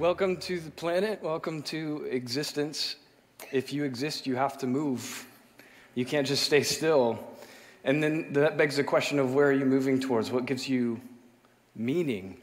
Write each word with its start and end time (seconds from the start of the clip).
Welcome 0.00 0.38
to 0.38 0.58
the 0.58 0.72
planet. 0.72 1.22
Welcome 1.22 1.62
to 1.64 2.08
existence. 2.10 2.96
If 3.52 3.72
you 3.72 3.84
exist, 3.84 4.26
you 4.26 4.34
have 4.34 4.58
to 4.58 4.66
move. 4.66 5.24
You 5.94 6.04
can't 6.04 6.26
just 6.26 6.42
stay 6.42 6.64
still. 6.64 7.24
And 7.84 8.02
then 8.02 8.32
that 8.32 8.56
begs 8.56 8.74
the 8.74 8.82
question 8.82 9.20
of 9.20 9.34
where 9.34 9.46
are 9.46 9.52
you 9.52 9.64
moving 9.64 10.00
towards? 10.00 10.32
What 10.32 10.46
gives 10.46 10.68
you 10.68 11.00
meaning? 11.76 12.38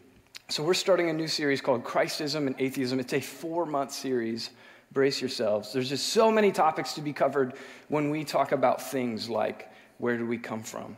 So, 0.47 0.63
we're 0.63 0.73
starting 0.73 1.09
a 1.09 1.13
new 1.13 1.27
series 1.27 1.59
called 1.59 1.83
Christism 1.83 2.47
and 2.47 2.56
Atheism. 2.58 3.01
It's 3.01 3.12
a 3.12 3.19
four 3.19 3.65
month 3.65 3.92
series. 3.92 4.52
Brace 4.94 5.20
yourselves. 5.20 5.74
There's 5.74 5.90
just 5.90 6.08
so 6.08 6.31
many 6.31 6.54
topics 6.54 6.94
to 6.94 7.02
be 7.02 7.12
covered 7.12 7.56
when 7.90 8.10
we 8.10 8.24
talk 8.24 8.54
about 8.54 8.81
things 8.81 9.29
like 9.29 9.70
where 9.97 10.18
do 10.18 10.26
we 10.26 10.38
come 10.38 10.63
from? 10.63 10.96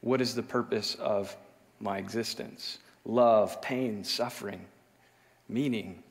What 0.00 0.20
is 0.20 0.36
the 0.36 0.44
purpose 0.44 0.94
of 0.94 1.36
my 1.80 1.98
existence? 1.98 2.78
Love, 3.04 3.60
pain, 3.60 4.04
suffering, 4.04 4.64
meaning. 5.52 6.02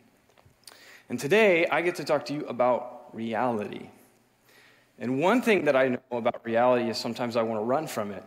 And 1.10 1.20
today 1.20 1.66
I 1.68 1.82
get 1.82 1.96
to 1.96 2.04
talk 2.04 2.26
to 2.28 2.34
you 2.34 2.46
about 2.46 3.14
reality. 3.14 3.90
And 5.00 5.20
one 5.20 5.42
thing 5.42 5.66
that 5.66 5.76
I 5.76 5.90
know 5.90 6.00
about 6.12 6.46
reality 6.46 6.90
is 6.90 6.98
sometimes 6.98 7.36
I 7.36 7.42
want 7.42 7.60
to 7.60 7.66
run 7.66 7.88
from 7.88 8.12
it. 8.12 8.24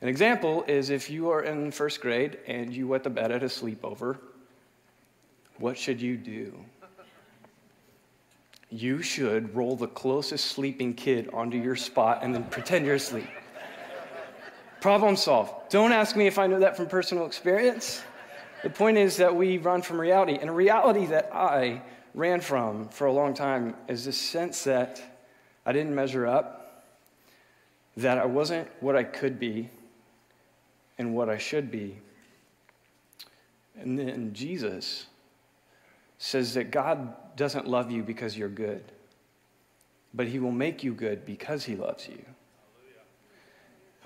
An 0.00 0.08
example 0.08 0.64
is 0.68 0.90
if 0.90 1.08
you 1.08 1.30
are 1.30 1.42
in 1.42 1.70
first 1.70 2.00
grade 2.00 2.38
and 2.46 2.74
you 2.74 2.86
wet 2.88 3.04
the 3.04 3.10
bed 3.10 3.32
at 3.32 3.42
a 3.42 3.46
sleepover, 3.46 4.18
what 5.58 5.78
should 5.78 6.00
you 6.00 6.16
do? 6.16 6.52
You 8.70 9.02
should 9.02 9.54
roll 9.54 9.76
the 9.76 9.86
closest 9.86 10.46
sleeping 10.46 10.94
kid 10.94 11.30
onto 11.32 11.56
your 11.56 11.76
spot 11.76 12.18
and 12.22 12.34
then 12.34 12.44
pretend 12.44 12.84
you're 12.84 12.96
asleep. 12.96 13.28
Problem 14.80 15.16
solved. 15.16 15.70
Don't 15.70 15.92
ask 15.92 16.16
me 16.16 16.26
if 16.26 16.38
I 16.38 16.46
know 16.46 16.58
that 16.58 16.76
from 16.76 16.86
personal 16.86 17.24
experience. 17.24 18.02
The 18.64 18.70
point 18.70 18.96
is 18.96 19.18
that 19.18 19.36
we 19.36 19.58
run 19.58 19.82
from 19.82 20.00
reality. 20.00 20.38
And 20.40 20.48
a 20.48 20.52
reality 20.52 21.04
that 21.06 21.28
I 21.34 21.82
ran 22.14 22.40
from 22.40 22.88
for 22.88 23.06
a 23.06 23.12
long 23.12 23.34
time 23.34 23.76
is 23.88 24.06
this 24.06 24.16
sense 24.16 24.64
that 24.64 25.02
I 25.66 25.72
didn't 25.72 25.94
measure 25.94 26.26
up, 26.26 26.86
that 27.98 28.16
I 28.16 28.24
wasn't 28.24 28.66
what 28.80 28.96
I 28.96 29.04
could 29.04 29.38
be 29.38 29.68
and 30.96 31.14
what 31.14 31.28
I 31.28 31.36
should 31.36 31.70
be. 31.70 31.98
And 33.78 33.98
then 33.98 34.32
Jesus 34.32 35.08
says 36.16 36.54
that 36.54 36.70
God 36.70 37.36
doesn't 37.36 37.68
love 37.68 37.90
you 37.90 38.02
because 38.02 38.34
you're 38.34 38.48
good, 38.48 38.82
but 40.14 40.26
He 40.26 40.38
will 40.38 40.52
make 40.52 40.82
you 40.82 40.94
good 40.94 41.26
because 41.26 41.66
He 41.66 41.76
loves 41.76 42.08
you. 42.08 42.24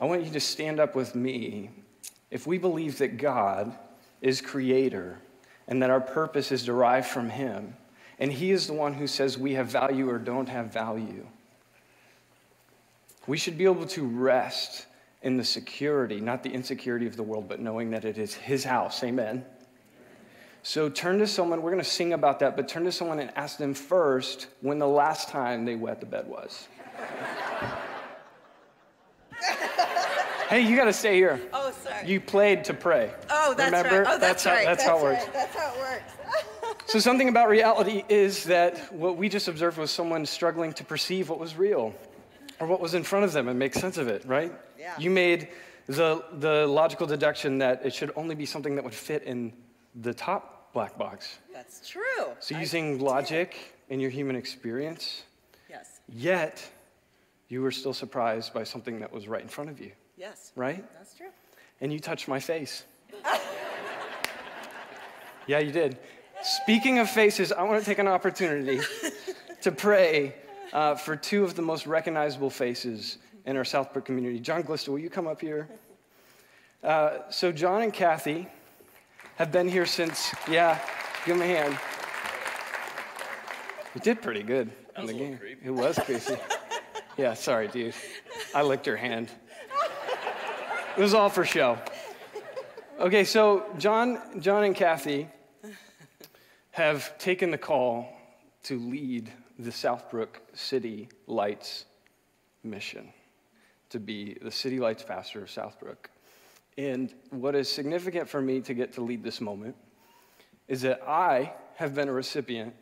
I 0.01 0.07
want 0.07 0.25
you 0.25 0.33
to 0.33 0.41
stand 0.41 0.81
up 0.81 0.97
with 0.97 1.15
me. 1.15 1.71
If 2.33 2.45
we 2.45 2.59
believe 2.59 2.99
that 2.99 3.19
God 3.19 3.79
is 4.21 4.41
creator 4.41 5.19
and 5.67 5.83
that 5.83 5.91
our 5.91 6.01
purpose 6.01 6.51
is 6.51 6.65
derived 6.65 7.07
from 7.07 7.29
Him, 7.31 7.77
and 8.19 8.33
He 8.33 8.51
is 8.51 8.67
the 8.67 8.73
one 8.73 8.95
who 8.95 9.07
says 9.07 9.37
we 9.39 9.55
have 9.55 9.69
value 9.69 10.09
or 10.09 10.19
don't 10.19 10.49
have 10.49 10.73
value, 10.73 11.27
we 13.27 13.37
should 13.37 13.59
be 13.59 13.65
able 13.65 13.87
to 13.87 14.07
rest 14.07 14.87
in 15.23 15.37
the 15.37 15.45
security, 15.45 16.21
not 16.21 16.43
the 16.43 16.51
insecurity 16.51 17.07
of 17.07 17.17
the 17.17 17.23
world, 17.23 17.49
but 17.49 17.61
knowing 17.61 17.91
that 17.91 18.05
it 18.07 18.17
is 18.17 18.35
His 18.35 18.65
house. 18.65 19.05
Amen. 19.05 19.45
So 20.63 20.89
turn 20.89 21.19
to 21.19 21.27
someone, 21.27 21.63
we're 21.63 21.71
going 21.71 21.83
to 21.83 21.89
sing 21.89 22.15
about 22.15 22.41
that, 22.41 22.57
but 22.57 22.69
turn 22.69 22.85
to 22.85 22.93
someone 22.93 23.21
and 23.21 23.31
ask 23.37 23.59
them 23.59 23.75
first 23.75 24.49
when 24.61 24.79
the 24.79 24.89
last 24.89 25.29
time 25.29 25.65
they 25.65 25.77
wet 25.77 26.01
the 26.01 26.07
bed 26.07 26.27
was. 26.27 26.69
Hey, 30.49 30.63
you 30.63 30.77
got 30.77 30.87
to 30.87 30.93
stay 30.93 31.15
here. 31.17 31.41
Oh, 31.53 31.73
sorry. 31.85 32.09
You 32.09 32.21
played 32.21 32.65
to 32.65 32.75
pray. 32.75 33.13
Oh, 33.29 33.55
that's 33.55 33.71
Remember? 33.71 34.03
right. 34.03 34.15
Oh, 34.15 34.19
that's, 34.19 34.45
how, 34.45 34.53
right. 34.53 34.65
That's, 34.65 34.83
how 34.85 34.99
it 34.99 35.03
works. 35.03 35.25
That's 35.33 35.55
how 35.55 35.75
it 35.75 35.79
works. 35.79 36.13
So, 36.87 36.99
something 36.99 37.29
about 37.29 37.51
reality 37.51 38.03
is 38.09 38.45
that 38.45 38.91
what 38.95 39.19
we 39.19 39.29
just 39.29 39.47
observed 39.47 39.77
was 39.77 39.91
someone 39.91 40.25
struggling 40.25 40.73
to 40.73 40.85
perceive 40.85 41.29
what 41.29 41.39
was 41.39 41.55
real 41.55 41.95
or 42.61 42.67
what 42.67 42.81
was 42.81 42.95
in 42.95 43.03
front 43.03 43.27
of 43.27 43.33
them 43.35 43.49
and 43.49 43.59
make 43.59 43.75
sense 43.75 43.99
of 43.99 44.09
it, 44.09 44.25
right? 44.25 44.51
Yeah. 44.79 44.95
You 44.99 45.11
made 45.11 45.49
the, 45.87 46.25
the 46.39 46.67
logical 46.67 47.07
deduction 47.07 47.59
that 47.59 47.85
it 47.85 47.93
should 47.93 48.11
only 48.17 48.35
be 48.35 48.47
something 48.47 48.75
that 48.77 48.85
would 48.85 48.95
fit 48.95 49.23
in 49.25 49.53
the 49.97 50.15
top 50.15 50.73
black 50.73 50.97
box. 50.97 51.39
That's 51.53 51.87
true. 51.87 52.03
So, 52.41 52.57
I 52.57 52.61
using 52.61 52.97
did. 52.97 53.03
logic 53.03 53.75
in 53.91 54.01
your 54.01 54.11
human 54.11 54.35
experience, 54.37 55.25
Yes. 55.69 56.01
yet 56.09 56.67
you 57.49 57.61
were 57.61 57.73
still 57.73 57.93
surprised 57.93 58.55
by 58.55 58.65
something 58.65 59.01
that 59.01 59.13
was 59.13 59.29
right 59.29 59.43
in 59.43 59.49
front 59.49 59.69
of 59.69 59.79
you, 59.79 59.93
Yes. 60.19 60.53
right? 60.57 60.85
That's 60.95 61.15
true. 61.15 61.29
and 61.81 61.93
you 61.93 62.01
touched 62.01 62.27
my 62.27 62.41
face. 62.41 62.85
yeah, 65.47 65.61
you 65.61 65.71
did. 65.71 65.99
Speaking 66.43 66.99
of 66.99 67.09
faces, 67.09 67.53
I 67.53 67.63
want 67.63 67.81
to 67.81 67.87
take 67.87 67.99
an 67.99 68.09
opportunity 68.09 68.81
to 69.63 69.73
pray 69.73 70.35
uh, 70.73 70.95
for 70.97 71.17
two 71.17 71.45
of 71.45 71.55
the 71.55 71.63
most 71.63 71.87
recognizable 71.87 72.51
faces 72.51 73.19
in 73.47 73.57
our 73.57 73.63
Southbrook 73.65 74.05
community. 74.05 74.41
John 74.41 74.63
Glista, 74.63 74.89
will 74.89 74.99
you 74.99 75.11
come 75.11 75.27
up 75.27 75.41
here? 75.41 75.69
Uh, 76.83 77.19
so, 77.31 77.51
John 77.51 77.83
and 77.83 77.93
Kathy 77.93 78.47
have 79.37 79.51
been 79.51 79.69
here 79.69 79.87
since, 79.87 80.35
yeah, 80.49 80.79
give 81.25 81.39
them 81.39 81.49
a 81.49 81.53
hand. 81.53 81.79
You 83.95 84.01
did 84.01 84.23
pretty 84.23 84.43
good 84.43 84.71
in 84.97 85.07
the 85.07 85.13
game. 85.13 85.39
It 85.65 85.71
was 85.71 85.99
crazy. 85.99 86.37
yeah, 87.17 87.35
sorry, 87.35 87.69
dude. 87.69 87.95
I 88.55 88.63
licked 88.63 88.87
your 88.87 88.97
hand. 88.97 89.29
It 90.99 91.03
was 91.03 91.15
all 91.15 91.29
for 91.29 91.45
show. 91.45 91.79
Okay, 92.99 93.23
so 93.23 93.65
John, 93.79 94.19
John 94.41 94.65
and 94.65 94.75
Kathy 94.75 95.29
have 96.73 97.17
taken 97.19 97.53
the 97.53 97.57
call 97.57 98.09
to 98.65 98.81
lead 98.81 99.31
the 99.61 99.71
Southbrook 99.71 100.41
City 100.55 101.09
Lights 101.29 101.85
mission, 102.65 103.13
to 103.91 104.01
be 104.01 104.39
the 104.43 104.51
City 104.51 104.81
Lights 104.81 105.05
pastor 105.05 105.41
of 105.41 105.49
Southbrook. 105.49 106.09
And 106.77 107.15
what 107.31 107.55
is 107.55 107.69
significant 107.69 108.29
for 108.29 108.41
me 108.41 108.61
to 108.63 108.75
get 108.75 108.93
to 108.95 109.01
lead 109.01 109.23
this 109.23 109.41
moment 109.41 109.77
is 110.67 110.83
that 110.83 111.01
I 111.07 111.53
have 111.77 111.95
been 111.95 112.09
a 112.09 112.13
recipient 112.13 112.75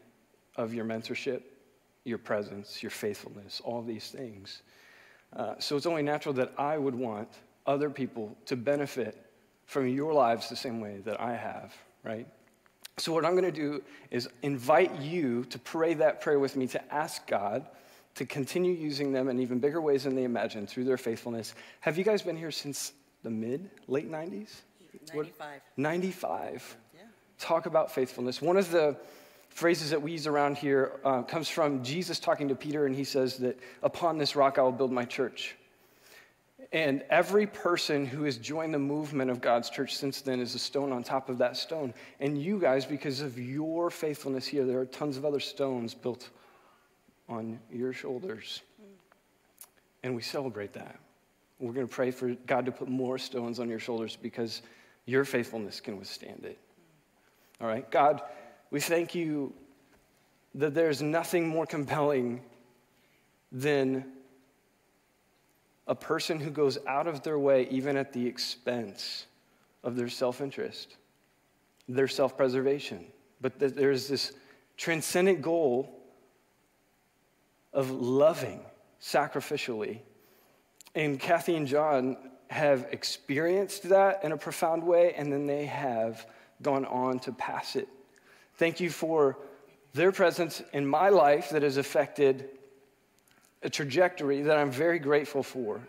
of 0.56 0.72
your 0.72 0.86
mentorship, 0.86 1.42
your 2.04 2.16
presence, 2.16 2.82
your 2.82 2.88
faithfulness, 2.88 3.60
all 3.62 3.82
these 3.82 4.08
things. 4.08 4.62
Uh, 5.34 5.56
so 5.58 5.76
it's 5.76 5.84
only 5.84 6.02
natural 6.02 6.32
that 6.32 6.54
I 6.56 6.78
would 6.78 6.94
want 6.94 7.28
other 7.66 7.90
people 7.90 8.36
to 8.46 8.56
benefit 8.56 9.26
from 9.66 9.88
your 9.88 10.12
lives 10.12 10.48
the 10.48 10.56
same 10.56 10.80
way 10.80 10.98
that 11.04 11.20
I 11.20 11.34
have, 11.34 11.74
right? 12.04 12.26
So, 12.98 13.12
what 13.12 13.24
I'm 13.26 13.32
going 13.32 13.44
to 13.44 13.52
do 13.52 13.82
is 14.10 14.28
invite 14.42 15.00
you 15.00 15.44
to 15.46 15.58
pray 15.58 15.94
that 15.94 16.20
prayer 16.20 16.38
with 16.38 16.56
me 16.56 16.66
to 16.68 16.94
ask 16.94 17.26
God 17.26 17.66
to 18.14 18.24
continue 18.24 18.72
using 18.72 19.12
them 19.12 19.28
in 19.28 19.38
even 19.40 19.58
bigger 19.58 19.80
ways 19.80 20.04
than 20.04 20.14
they 20.14 20.24
imagined 20.24 20.70
through 20.70 20.84
their 20.84 20.96
faithfulness. 20.96 21.54
Have 21.80 21.98
you 21.98 22.04
guys 22.04 22.22
been 22.22 22.36
here 22.36 22.50
since 22.50 22.92
the 23.22 23.30
mid, 23.30 23.68
late 23.86 24.10
90s? 24.10 24.62
What- 25.12 25.26
95. 25.26 25.60
95. 25.76 26.76
Yeah. 26.94 27.02
Talk 27.38 27.66
about 27.66 27.92
faithfulness. 27.92 28.40
One 28.40 28.56
of 28.56 28.70
the 28.70 28.96
phrases 29.50 29.90
that 29.90 30.00
we 30.00 30.12
use 30.12 30.26
around 30.26 30.56
here 30.56 31.00
uh, 31.04 31.22
comes 31.22 31.48
from 31.48 31.82
Jesus 31.82 32.18
talking 32.18 32.48
to 32.48 32.54
Peter, 32.54 32.86
and 32.86 32.94
he 32.94 33.04
says 33.04 33.36
that 33.38 33.58
upon 33.82 34.16
this 34.16 34.34
rock 34.34 34.58
I 34.58 34.62
will 34.62 34.72
build 34.72 34.92
my 34.92 35.04
church. 35.04 35.54
And 36.72 37.04
every 37.10 37.46
person 37.46 38.06
who 38.06 38.24
has 38.24 38.36
joined 38.36 38.74
the 38.74 38.78
movement 38.78 39.30
of 39.30 39.40
God's 39.40 39.70
church 39.70 39.96
since 39.96 40.20
then 40.20 40.40
is 40.40 40.54
a 40.54 40.58
stone 40.58 40.92
on 40.92 41.04
top 41.04 41.28
of 41.28 41.38
that 41.38 41.56
stone. 41.56 41.94
And 42.20 42.40
you 42.40 42.58
guys, 42.58 42.84
because 42.84 43.20
of 43.20 43.38
your 43.38 43.90
faithfulness 43.90 44.46
here, 44.46 44.64
there 44.64 44.80
are 44.80 44.86
tons 44.86 45.16
of 45.16 45.24
other 45.24 45.40
stones 45.40 45.94
built 45.94 46.30
on 47.28 47.58
your 47.72 47.92
shoulders. 47.92 48.62
And 50.02 50.14
we 50.14 50.22
celebrate 50.22 50.72
that. 50.74 50.98
We're 51.58 51.72
going 51.72 51.86
to 51.86 51.92
pray 51.92 52.10
for 52.10 52.30
God 52.46 52.66
to 52.66 52.72
put 52.72 52.88
more 52.88 53.18
stones 53.18 53.58
on 53.60 53.68
your 53.68 53.78
shoulders 53.78 54.16
because 54.20 54.62
your 55.06 55.24
faithfulness 55.24 55.80
can 55.80 55.98
withstand 55.98 56.44
it. 56.44 56.58
All 57.60 57.66
right? 57.66 57.88
God, 57.90 58.22
we 58.70 58.80
thank 58.80 59.14
you 59.14 59.54
that 60.54 60.74
there's 60.74 61.00
nothing 61.00 61.48
more 61.48 61.66
compelling 61.66 62.42
than 63.52 64.04
a 65.86 65.94
person 65.94 66.40
who 66.40 66.50
goes 66.50 66.78
out 66.86 67.06
of 67.06 67.22
their 67.22 67.38
way, 67.38 67.68
even 67.70 67.96
at 67.96 68.12
the 68.12 68.26
expense 68.26 69.26
of 69.84 69.96
their 69.96 70.08
self 70.08 70.40
interest, 70.40 70.96
their 71.88 72.08
self 72.08 72.36
preservation. 72.36 73.04
But 73.40 73.58
there's 73.58 74.08
this 74.08 74.32
transcendent 74.76 75.42
goal 75.42 76.02
of 77.72 77.90
loving 77.90 78.60
sacrificially. 79.00 80.00
And 80.94 81.20
Kathy 81.20 81.56
and 81.56 81.66
John 81.66 82.16
have 82.48 82.86
experienced 82.90 83.88
that 83.90 84.24
in 84.24 84.32
a 84.32 84.36
profound 84.36 84.82
way, 84.82 85.12
and 85.14 85.32
then 85.32 85.46
they 85.46 85.66
have 85.66 86.26
gone 86.62 86.86
on 86.86 87.18
to 87.20 87.32
pass 87.32 87.76
it. 87.76 87.88
Thank 88.54 88.80
you 88.80 88.88
for 88.88 89.38
their 89.92 90.12
presence 90.12 90.62
in 90.72 90.86
my 90.86 91.10
life 91.10 91.50
that 91.50 91.62
has 91.62 91.76
affected 91.76 92.48
a 93.66 93.68
trajectory 93.68 94.42
that 94.42 94.56
I'm 94.56 94.70
very 94.70 95.00
grateful 95.00 95.42
for. 95.42 95.80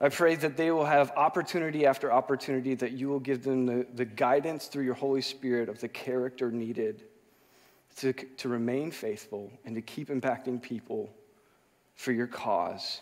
I 0.00 0.08
pray 0.08 0.34
that 0.34 0.56
they 0.56 0.72
will 0.72 0.84
have 0.84 1.12
opportunity 1.12 1.86
after 1.86 2.12
opportunity, 2.12 2.74
that 2.74 2.90
you 2.90 3.08
will 3.08 3.20
give 3.20 3.44
them 3.44 3.66
the, 3.66 3.86
the 3.94 4.04
guidance 4.04 4.66
through 4.66 4.82
your 4.82 4.94
Holy 4.94 5.22
Spirit 5.22 5.68
of 5.68 5.80
the 5.80 5.86
character 5.86 6.50
needed 6.50 7.04
to, 7.98 8.12
to 8.12 8.48
remain 8.48 8.90
faithful 8.90 9.52
and 9.64 9.76
to 9.76 9.80
keep 9.80 10.08
impacting 10.08 10.60
people 10.60 11.08
for 11.94 12.10
your 12.10 12.26
cause. 12.26 13.00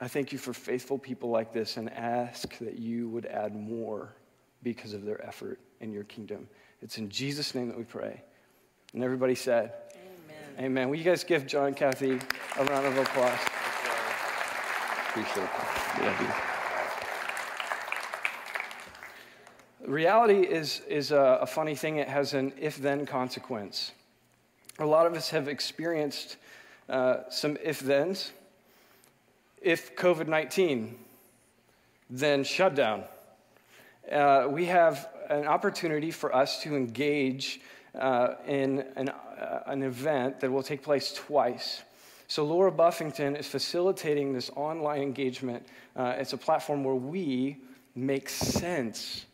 I 0.00 0.08
thank 0.08 0.32
you 0.32 0.38
for 0.38 0.54
faithful 0.54 0.98
people 0.98 1.28
like 1.28 1.52
this 1.52 1.76
and 1.76 1.92
ask 1.92 2.56
that 2.58 2.78
you 2.78 3.10
would 3.10 3.26
add 3.26 3.54
more 3.54 4.16
because 4.62 4.94
of 4.94 5.04
their 5.04 5.24
effort 5.24 5.60
in 5.80 5.92
your 5.92 6.04
kingdom. 6.04 6.48
It's 6.80 6.96
in 6.96 7.10
Jesus' 7.10 7.54
name 7.54 7.68
that 7.68 7.76
we 7.76 7.84
pray. 7.84 8.22
And 8.94 9.04
everybody 9.04 9.34
said, 9.34 9.74
Amen. 10.58 10.88
Will 10.88 10.96
you 10.96 11.04
guys 11.04 11.22
give 11.22 11.46
John 11.46 11.66
and 11.66 11.76
Kathy 11.76 12.18
a 12.58 12.64
round 12.64 12.86
of 12.86 12.96
applause? 12.96 13.38
Appreciate 15.10 15.44
it. 15.44 15.50
Yeah. 16.00 16.42
Reality 19.84 20.40
is, 20.40 20.80
is 20.88 21.12
a, 21.12 21.40
a 21.42 21.46
funny 21.46 21.74
thing. 21.74 21.96
It 21.98 22.08
has 22.08 22.32
an 22.32 22.54
if 22.58 22.78
then 22.78 23.04
consequence. 23.04 23.92
A 24.78 24.86
lot 24.86 25.06
of 25.06 25.12
us 25.12 25.28
have 25.28 25.46
experienced 25.46 26.38
uh, 26.88 27.28
some 27.28 27.58
if 27.62 27.80
thens. 27.80 28.32
If 29.60 29.94
COVID 29.94 30.26
19, 30.26 30.96
then 32.08 32.44
shutdown. 32.44 33.04
Uh, 34.10 34.46
we 34.48 34.64
have 34.66 35.06
an 35.28 35.46
opportunity 35.46 36.10
for 36.10 36.34
us 36.34 36.62
to 36.62 36.76
engage 36.76 37.60
uh, 37.96 38.36
in 38.46 38.84
an, 38.96 39.08
uh, 39.08 39.62
an 39.66 39.82
event 39.82 40.40
that 40.40 40.50
will 40.50 40.62
take 40.62 40.82
place 40.82 41.12
twice. 41.12 41.82
So, 42.28 42.44
Laura 42.44 42.72
Buffington 42.72 43.36
is 43.36 43.46
facilitating 43.46 44.32
this 44.32 44.50
online 44.56 45.00
engagement. 45.00 45.64
Uh, 45.94 46.14
it's 46.18 46.32
a 46.32 46.36
platform 46.38 46.82
where 46.82 46.94
we 46.94 47.58
make 47.94 48.28
sense 48.28 49.26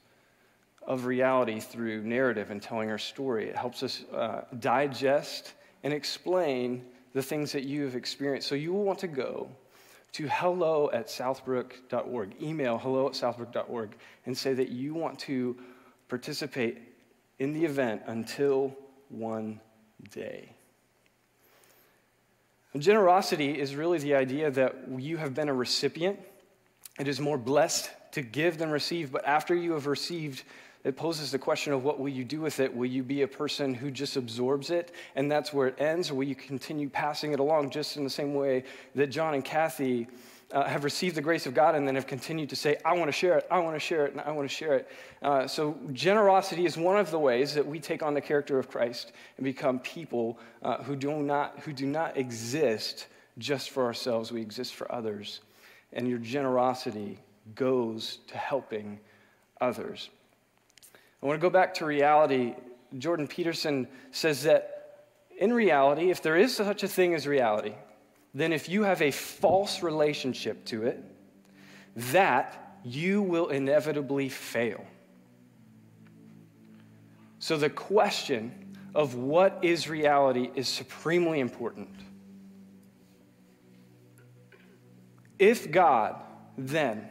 of 0.87 1.07
reality 1.07 1.59
through 1.59 2.03
narrative 2.03 2.51
and 2.51 2.61
telling 2.61 2.91
our 2.91 2.99
story. 2.99 3.49
It 3.49 3.57
helps 3.57 3.83
us 3.83 4.05
uh, 4.13 4.43
digest 4.61 5.55
and 5.85 5.93
explain 5.93 6.85
the 7.15 7.23
things 7.23 7.53
that 7.53 7.65
you 7.65 7.85
have 7.85 7.97
experienced. 7.97 8.49
So, 8.49 8.55
you 8.55 8.73
will 8.75 8.85
want 8.85 8.99
to 9.01 9.09
go 9.09 9.49
to 10.13 10.29
hello 10.29 10.91
at 10.93 11.07
southbrook.org. 11.07 12.35
Email 12.43 12.77
hello 12.77 13.07
at 13.07 13.15
southbrook.org 13.15 13.97
and 14.27 14.37
say 14.37 14.53
that 14.53 14.69
you 14.69 14.93
want 14.93 15.19
to 15.21 15.57
participate 16.11 16.92
in 17.39 17.53
the 17.53 17.65
event 17.65 18.03
until 18.07 18.77
one 19.09 19.61
day. 20.11 20.51
And 22.73 22.83
generosity 22.83 23.59
is 23.59 23.77
really 23.77 23.99
the 23.99 24.15
idea 24.15 24.51
that 24.51 24.75
you 24.97 25.19
have 25.19 25.35
been 25.35 25.49
a 25.49 25.55
recipient. 25.55 26.19
It 26.99 27.09
is 27.09 27.21
more 27.21 27.39
blessed 27.39 27.91
to 28.13 28.23
give 28.23 28.59
than 28.59 28.71
receive, 28.71 29.13
but 29.13 29.27
after 29.27 29.55
you 29.55 29.73
have 29.73 29.87
received, 29.87 30.45
it 30.85 30.97
poses 30.97 31.31
the 31.31 31.39
question 31.39 31.73
of 31.73 31.85
what 31.85 32.01
will 32.01 32.09
you 32.09 32.25
do 32.25 32.41
with 32.41 32.61
it? 32.61 32.75
Will 32.75 32.87
you 32.87 33.03
be 33.03 33.23
a 33.23 33.29
person 33.29 33.73
who 33.73 33.91
just 33.91 34.17
absorbs 34.17 34.71
it 34.71 34.93
and 35.15 35.31
that's 35.31 35.53
where 35.53 35.69
it 35.69 35.81
ends, 35.81 36.11
or 36.11 36.15
will 36.15 36.25
you 36.25 36.35
continue 36.35 36.89
passing 36.89 37.33
it 37.33 37.41
along 37.41 37.71
just 37.71 37.97
in 37.97 38.05
the 38.05 38.11
same 38.11 38.35
way 38.35 38.65
that 38.95 39.09
John 39.09 39.35
and 39.35 39.45
Kathy 39.45 40.09
uh, 40.53 40.65
have 40.65 40.85
received 40.85 41.17
the 41.17 41.23
grace 41.23 41.47
of 41.47 41.55
God 41.55 41.75
and 41.75 41.89
then 41.89 41.95
have 41.95 42.07
continued 42.07 42.51
to 42.51 42.57
say, 42.57 42.77
I 42.85 42.93
want 42.93 43.09
to 43.09 43.13
share 43.13 43.39
it, 43.39 43.47
I 43.51 43.59
want 43.59 43.75
to 43.75 43.81
share 43.81 44.07
it, 44.07 44.13
and 44.13 44.21
I 44.21 44.31
want 44.33 44.49
to 44.49 44.55
share 44.55 44.75
it. 44.75 44.89
Uh, 45.23 45.47
so, 45.47 45.79
generosity 45.93 46.67
is 46.67 46.77
one 46.77 46.99
of 46.99 47.11
the 47.11 47.19
ways 47.19 47.55
that 47.55 47.67
we 47.67 47.81
take 47.81 48.03
on 48.03 48.15
the 48.15 48.21
character 48.21 48.59
of 48.59 48.69
Christ 48.69 49.13
and 49.37 49.45
become 49.45 49.79
people 49.79 50.39
uh, 50.63 50.83
who, 50.83 50.95
do 50.95 51.23
not, 51.23 51.59
who 51.61 51.73
do 51.73 51.87
not 51.87 52.17
exist 52.17 53.07
just 53.39 53.71
for 53.71 53.85
ourselves, 53.85 54.31
we 54.31 54.43
exist 54.43 54.75
for 54.75 54.93
others. 54.93 55.41
And 55.93 56.07
your 56.07 56.19
generosity 56.19 57.19
goes 57.55 58.19
to 58.29 58.37
helping 58.37 59.01
others. 59.61 60.11
I 61.23 61.27
want 61.27 61.41
to 61.41 61.43
go 61.43 61.51
back 61.51 61.75
to 61.75 61.87
reality. 61.87 62.55
Jordan 62.99 63.27
Peterson 63.27 63.89
says 64.11 64.43
that 64.43 64.83
in 65.39 65.53
reality, 65.53 66.11
if 66.11 66.23
there 66.23 66.37
is 66.37 66.55
such 66.55 66.83
a 66.83 66.89
thing 66.89 67.15
as 67.15 67.27
reality, 67.27 67.75
then 68.35 68.53
if 68.53 68.69
you 68.69 68.83
have 68.83 69.03
a 69.03 69.11
false 69.11 69.83
relationship 69.83 70.65
to 70.67 70.85
it, 70.85 71.03
that 71.97 72.79
you 72.85 73.23
will 73.23 73.49
inevitably 73.49 74.29
fail. 74.29 74.85
So 77.39 77.57
the 77.57 77.71
question 77.71 78.77
of 78.95 79.15
what 79.15 79.59
is 79.63 79.89
reality 79.89 80.51
is 80.55 80.69
supremely 80.69 81.41
important. 81.41 81.91
If 85.39 85.71
God, 85.71 86.23
then, 86.57 87.09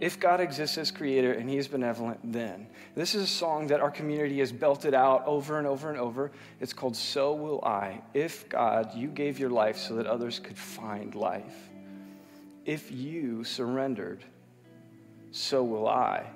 if 0.00 0.20
God 0.20 0.40
exists 0.40 0.78
as 0.78 0.90
creator 0.90 1.32
and 1.32 1.50
he 1.50 1.56
is 1.56 1.66
benevolent, 1.66 2.20
then. 2.32 2.68
This 2.94 3.14
is 3.14 3.24
a 3.24 3.26
song 3.26 3.66
that 3.68 3.80
our 3.80 3.90
community 3.90 4.38
has 4.38 4.52
belted 4.52 4.94
out 4.94 5.26
over 5.26 5.58
and 5.58 5.66
over 5.66 5.90
and 5.90 5.98
over. 5.98 6.30
It's 6.60 6.72
called 6.72 6.96
So 6.96 7.34
Will 7.34 7.64
I. 7.64 8.00
If 8.14 8.48
God, 8.48 8.94
you 8.94 9.08
gave 9.08 9.38
your 9.38 9.50
life 9.50 9.76
so 9.76 9.96
that 9.96 10.06
others 10.06 10.38
could 10.38 10.56
find 10.56 11.14
life. 11.14 11.56
If 12.64 12.92
you 12.92 13.42
surrendered, 13.44 14.24
so 15.32 15.64
will 15.64 15.88
I. 15.88 16.26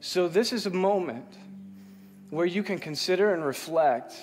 So 0.00 0.28
this 0.28 0.52
is 0.52 0.66
a 0.66 0.70
moment 0.70 1.38
where 2.30 2.46
you 2.46 2.62
can 2.62 2.78
consider 2.78 3.34
and 3.34 3.44
reflect 3.44 4.14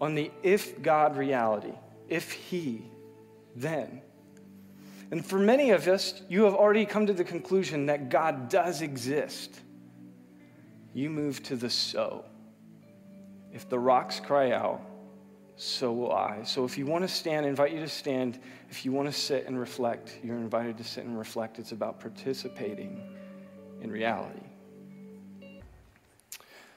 on 0.00 0.14
the 0.14 0.30
if 0.42 0.80
God 0.82 1.16
reality. 1.16 1.72
If 2.08 2.32
he, 2.32 2.82
then. 3.54 4.02
And 5.10 5.24
for 5.24 5.38
many 5.38 5.70
of 5.70 5.86
us, 5.86 6.20
you 6.28 6.44
have 6.44 6.54
already 6.54 6.84
come 6.84 7.06
to 7.06 7.12
the 7.12 7.24
conclusion 7.24 7.86
that 7.86 8.08
God 8.08 8.48
does 8.48 8.82
exist. 8.82 9.60
You 10.94 11.10
move 11.10 11.42
to 11.44 11.56
the 11.56 11.70
so. 11.70 12.24
If 13.52 13.68
the 13.68 13.78
rocks 13.78 14.20
cry 14.20 14.52
out, 14.52 14.80
so 15.56 15.92
will 15.92 16.12
I. 16.12 16.42
So 16.42 16.64
if 16.64 16.76
you 16.76 16.86
want 16.86 17.04
to 17.04 17.08
stand, 17.08 17.46
I 17.46 17.48
invite 17.48 17.72
you 17.72 17.80
to 17.80 17.88
stand. 17.88 18.38
If 18.68 18.84
you 18.84 18.92
want 18.92 19.08
to 19.08 19.18
sit 19.18 19.46
and 19.46 19.58
reflect, 19.58 20.18
you're 20.22 20.36
invited 20.36 20.76
to 20.78 20.84
sit 20.84 21.04
and 21.04 21.18
reflect. 21.18 21.58
It's 21.58 21.72
about 21.72 22.00
participating 22.00 23.00
in 23.80 23.90
reality. 23.90 24.40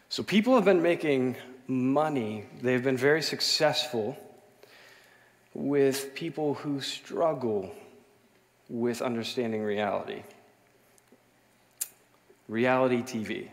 So 0.08 0.24
people 0.24 0.56
have 0.56 0.66
been 0.66 0.82
making 0.82 1.36
money, 1.68 2.46
they've 2.62 2.84
been 2.84 2.98
very 2.98 3.22
successful 3.22 4.18
with 5.54 6.16
people 6.16 6.56
who 6.56 6.82
struggle 6.82 7.72
with 8.70 9.02
understanding 9.02 9.64
reality. 9.64 10.22
Reality 12.48 13.02
TV. 13.02 13.50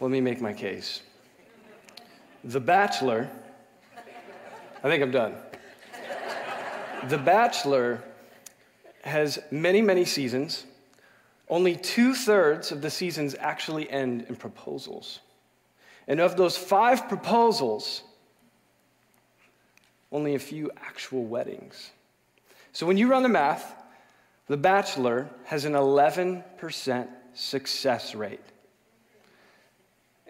Let 0.00 0.10
me 0.10 0.20
make 0.20 0.40
my 0.40 0.52
case. 0.52 1.02
The 2.44 2.60
Bachelor, 2.60 3.30
I 4.82 4.88
think 4.88 5.02
I'm 5.02 5.10
done. 5.10 5.34
The 7.08 7.18
Bachelor 7.18 8.02
has 9.02 9.38
many, 9.50 9.80
many 9.82 10.04
seasons. 10.04 10.64
Only 11.48 11.76
two 11.76 12.14
thirds 12.14 12.72
of 12.72 12.80
the 12.80 12.90
seasons 12.90 13.34
actually 13.38 13.90
end 13.90 14.26
in 14.28 14.36
proposals. 14.36 15.20
And 16.08 16.20
of 16.20 16.36
those 16.36 16.56
five 16.56 17.08
proposals, 17.08 18.02
only 20.12 20.34
a 20.34 20.38
few 20.38 20.70
actual 20.76 21.24
weddings. 21.24 21.90
So 22.72 22.86
when 22.86 22.96
you 22.96 23.08
run 23.08 23.22
the 23.22 23.28
math, 23.28 23.74
The 24.46 24.56
Bachelor 24.56 25.28
has 25.44 25.64
an 25.64 25.74
11% 25.74 27.08
success 27.34 28.14
rate. 28.14 28.40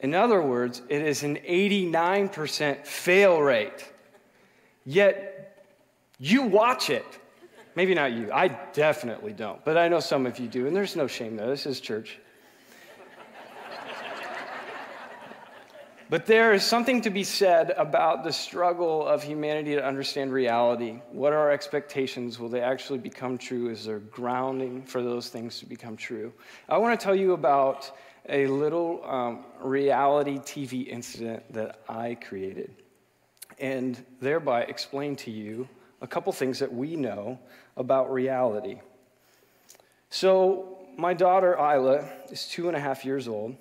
In 0.02 0.14
other 0.14 0.40
words, 0.40 0.82
it 0.88 1.02
is 1.02 1.22
an 1.22 1.36
89% 1.36 2.86
fail 2.86 3.40
rate. 3.40 3.92
Yet 4.84 5.64
you 6.18 6.42
watch 6.42 6.90
it. 6.90 7.06
Maybe 7.76 7.94
not 7.94 8.12
you. 8.12 8.30
I 8.32 8.48
definitely 8.72 9.32
don't. 9.32 9.64
But 9.64 9.76
I 9.76 9.88
know 9.88 10.00
some 10.00 10.26
of 10.26 10.38
you 10.38 10.48
do. 10.48 10.66
And 10.66 10.74
there's 10.74 10.96
no 10.96 11.06
shame 11.06 11.36
there. 11.36 11.46
This 11.46 11.66
is 11.66 11.80
church. 11.80 12.18
But 16.10 16.26
there 16.26 16.52
is 16.52 16.64
something 16.64 17.02
to 17.02 17.10
be 17.10 17.22
said 17.22 17.70
about 17.70 18.24
the 18.24 18.32
struggle 18.32 19.06
of 19.06 19.22
humanity 19.22 19.76
to 19.76 19.86
understand 19.86 20.32
reality. 20.32 21.00
What 21.12 21.32
are 21.32 21.38
our 21.38 21.52
expectations? 21.52 22.36
Will 22.36 22.48
they 22.48 22.62
actually 22.62 22.98
become 22.98 23.38
true? 23.38 23.70
Is 23.70 23.84
there 23.84 24.00
grounding 24.00 24.82
for 24.82 25.04
those 25.04 25.28
things 25.28 25.60
to 25.60 25.66
become 25.66 25.96
true? 25.96 26.32
I 26.68 26.78
want 26.78 26.98
to 26.98 27.04
tell 27.04 27.14
you 27.14 27.32
about 27.34 27.92
a 28.28 28.48
little 28.48 29.04
um, 29.04 29.44
reality 29.62 30.38
TV 30.38 30.88
incident 30.88 31.44
that 31.52 31.78
I 31.88 32.16
created, 32.16 32.74
and 33.60 34.04
thereby 34.20 34.62
explain 34.62 35.14
to 35.16 35.30
you 35.30 35.68
a 36.02 36.08
couple 36.08 36.32
things 36.32 36.58
that 36.58 36.74
we 36.74 36.96
know 36.96 37.38
about 37.76 38.12
reality. 38.12 38.80
So, 40.08 40.76
my 40.96 41.14
daughter 41.14 41.54
Isla 41.54 42.04
is 42.30 42.48
two 42.48 42.66
and 42.66 42.76
a 42.76 42.80
half 42.80 43.04
years 43.04 43.28
old. 43.28 43.56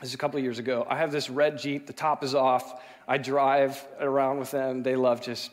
This 0.00 0.08
is 0.08 0.14
a 0.14 0.18
couple 0.18 0.40
years 0.40 0.58
ago. 0.58 0.86
I 0.88 0.96
have 0.96 1.12
this 1.12 1.28
red 1.28 1.58
Jeep, 1.58 1.86
the 1.86 1.92
top 1.92 2.24
is 2.24 2.34
off. 2.34 2.82
I 3.06 3.18
drive 3.18 3.84
around 4.00 4.38
with 4.38 4.50
them. 4.50 4.82
They 4.82 4.96
love 4.96 5.20
just 5.20 5.50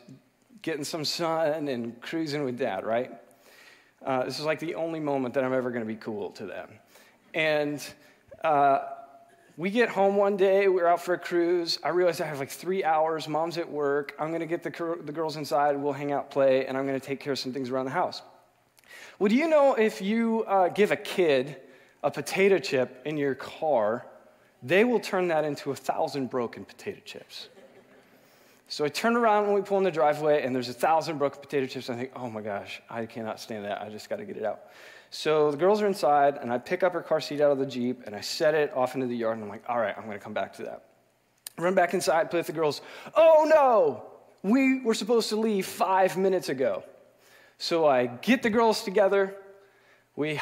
getting 0.62 0.84
some 0.84 1.04
sun 1.04 1.68
and 1.68 2.00
cruising 2.00 2.44
with 2.44 2.58
dad, 2.58 2.86
right? 2.86 3.12
Uh, 4.04 4.24
this 4.24 4.38
is 4.38 4.46
like 4.46 4.58
the 4.58 4.74
only 4.74 5.00
moment 5.00 5.34
that 5.34 5.44
I'm 5.44 5.52
ever 5.52 5.70
going 5.70 5.82
to 5.82 5.86
be 5.86 5.96
cool 5.96 6.30
to 6.30 6.46
them. 6.46 6.70
And 7.34 7.86
uh, 8.42 8.78
we 9.58 9.68
get 9.68 9.90
home 9.90 10.16
one 10.16 10.38
day, 10.38 10.68
we're 10.68 10.86
out 10.86 11.02
for 11.02 11.12
a 11.12 11.18
cruise. 11.18 11.78
I 11.84 11.90
realize 11.90 12.22
I 12.22 12.26
have 12.26 12.38
like 12.38 12.50
three 12.50 12.82
hours. 12.82 13.28
Mom's 13.28 13.58
at 13.58 13.70
work. 13.70 14.14
I'm 14.18 14.28
going 14.28 14.40
to 14.40 14.46
get 14.46 14.62
the, 14.62 14.98
the 15.04 15.12
girls 15.12 15.36
inside. 15.36 15.76
We'll 15.76 15.92
hang 15.92 16.10
out, 16.10 16.30
play, 16.30 16.64
and 16.64 16.78
I'm 16.78 16.86
going 16.86 16.98
to 16.98 17.06
take 17.06 17.20
care 17.20 17.34
of 17.34 17.38
some 17.38 17.52
things 17.52 17.68
around 17.68 17.84
the 17.84 17.90
house. 17.90 18.22
Well, 19.18 19.28
do 19.28 19.34
you 19.34 19.46
know 19.46 19.74
if 19.74 20.00
you 20.00 20.44
uh, 20.44 20.68
give 20.68 20.90
a 20.90 20.96
kid 20.96 21.56
a 22.02 22.10
potato 22.10 22.58
chip 22.58 23.02
in 23.04 23.18
your 23.18 23.34
car, 23.34 24.06
they 24.62 24.84
will 24.84 25.00
turn 25.00 25.28
that 25.28 25.44
into 25.44 25.70
a 25.70 25.76
thousand 25.76 26.30
broken 26.30 26.64
potato 26.64 27.00
chips? 27.04 27.48
So 28.70 28.84
I 28.84 28.88
turn 28.88 29.16
around 29.16 29.46
when 29.46 29.54
we 29.54 29.62
pull 29.62 29.78
in 29.78 29.84
the 29.84 29.90
driveway, 29.90 30.42
and 30.42 30.54
there's 30.54 30.68
a 30.68 30.74
thousand 30.74 31.16
broken 31.16 31.40
potato 31.40 31.66
chips. 31.66 31.88
And 31.88 31.96
I 31.96 32.02
think, 32.02 32.12
oh 32.14 32.28
my 32.28 32.42
gosh, 32.42 32.82
I 32.90 33.06
cannot 33.06 33.40
stand 33.40 33.64
that. 33.64 33.80
I 33.80 33.88
just 33.88 34.10
got 34.10 34.16
to 34.16 34.26
get 34.26 34.36
it 34.36 34.44
out. 34.44 34.60
So 35.10 35.50
the 35.50 35.56
girls 35.56 35.80
are 35.80 35.86
inside, 35.86 36.36
and 36.36 36.52
I 36.52 36.58
pick 36.58 36.82
up 36.82 36.92
her 36.92 37.00
car 37.00 37.20
seat 37.20 37.40
out 37.40 37.50
of 37.50 37.58
the 37.58 37.64
Jeep, 37.64 38.02
and 38.04 38.14
I 38.14 38.20
set 38.20 38.54
it 38.54 38.70
off 38.74 38.94
into 38.94 39.06
the 39.06 39.16
yard, 39.16 39.36
and 39.36 39.44
I'm 39.44 39.48
like, 39.48 39.64
all 39.68 39.78
right, 39.78 39.94
I'm 39.96 40.04
going 40.04 40.18
to 40.18 40.22
come 40.22 40.34
back 40.34 40.52
to 40.56 40.64
that. 40.64 40.84
Run 41.56 41.74
back 41.74 41.94
inside, 41.94 42.30
play 42.30 42.40
with 42.40 42.46
the 42.46 42.52
girls. 42.52 42.82
Oh 43.16 43.46
no, 43.48 44.04
we 44.42 44.80
were 44.80 44.94
supposed 44.94 45.28
to 45.30 45.36
leave 45.36 45.66
five 45.66 46.16
minutes 46.16 46.50
ago. 46.50 46.84
So 47.56 47.86
I 47.86 48.06
get 48.06 48.42
the 48.42 48.50
girls 48.50 48.84
together. 48.84 49.34
We 50.14 50.40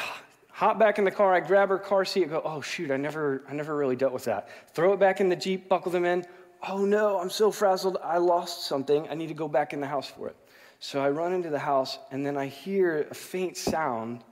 hop 0.57 0.79
back 0.79 0.97
in 0.97 1.05
the 1.05 1.11
car. 1.11 1.35
I 1.35 1.39
grab 1.39 1.69
her 1.69 1.77
car 1.77 2.03
seat. 2.03 2.31
go, 2.31 2.41
oh 2.43 2.61
shoot, 2.61 2.89
I 2.89 2.97
never, 2.97 3.43
I 3.47 3.53
never 3.53 3.75
really 3.75 3.95
dealt 3.95 4.11
with 4.11 4.23
that. 4.23 4.49
Throw 4.73 4.91
it 4.93 4.99
back 4.99 5.21
in 5.21 5.29
the 5.29 5.35
Jeep, 5.35 5.69
buckle 5.69 5.91
them 5.91 6.03
in. 6.03 6.25
Oh 6.67 6.83
no, 6.83 7.19
I'm 7.19 7.29
so 7.29 7.51
frazzled. 7.51 7.97
I 8.03 8.17
lost 8.17 8.65
something. 8.65 9.07
I 9.07 9.13
need 9.13 9.27
to 9.27 9.35
go 9.35 9.47
back 9.47 9.73
in 9.73 9.81
the 9.81 9.87
house 9.87 10.07
for 10.07 10.29
it. 10.29 10.35
So 10.79 10.99
I 10.99 11.11
run 11.11 11.31
into 11.31 11.51
the 11.51 11.59
house, 11.59 11.99
and 12.09 12.25
then 12.25 12.37
I 12.37 12.47
hear 12.47 13.07
a 13.09 13.13
faint 13.13 13.55
sound 13.55 14.23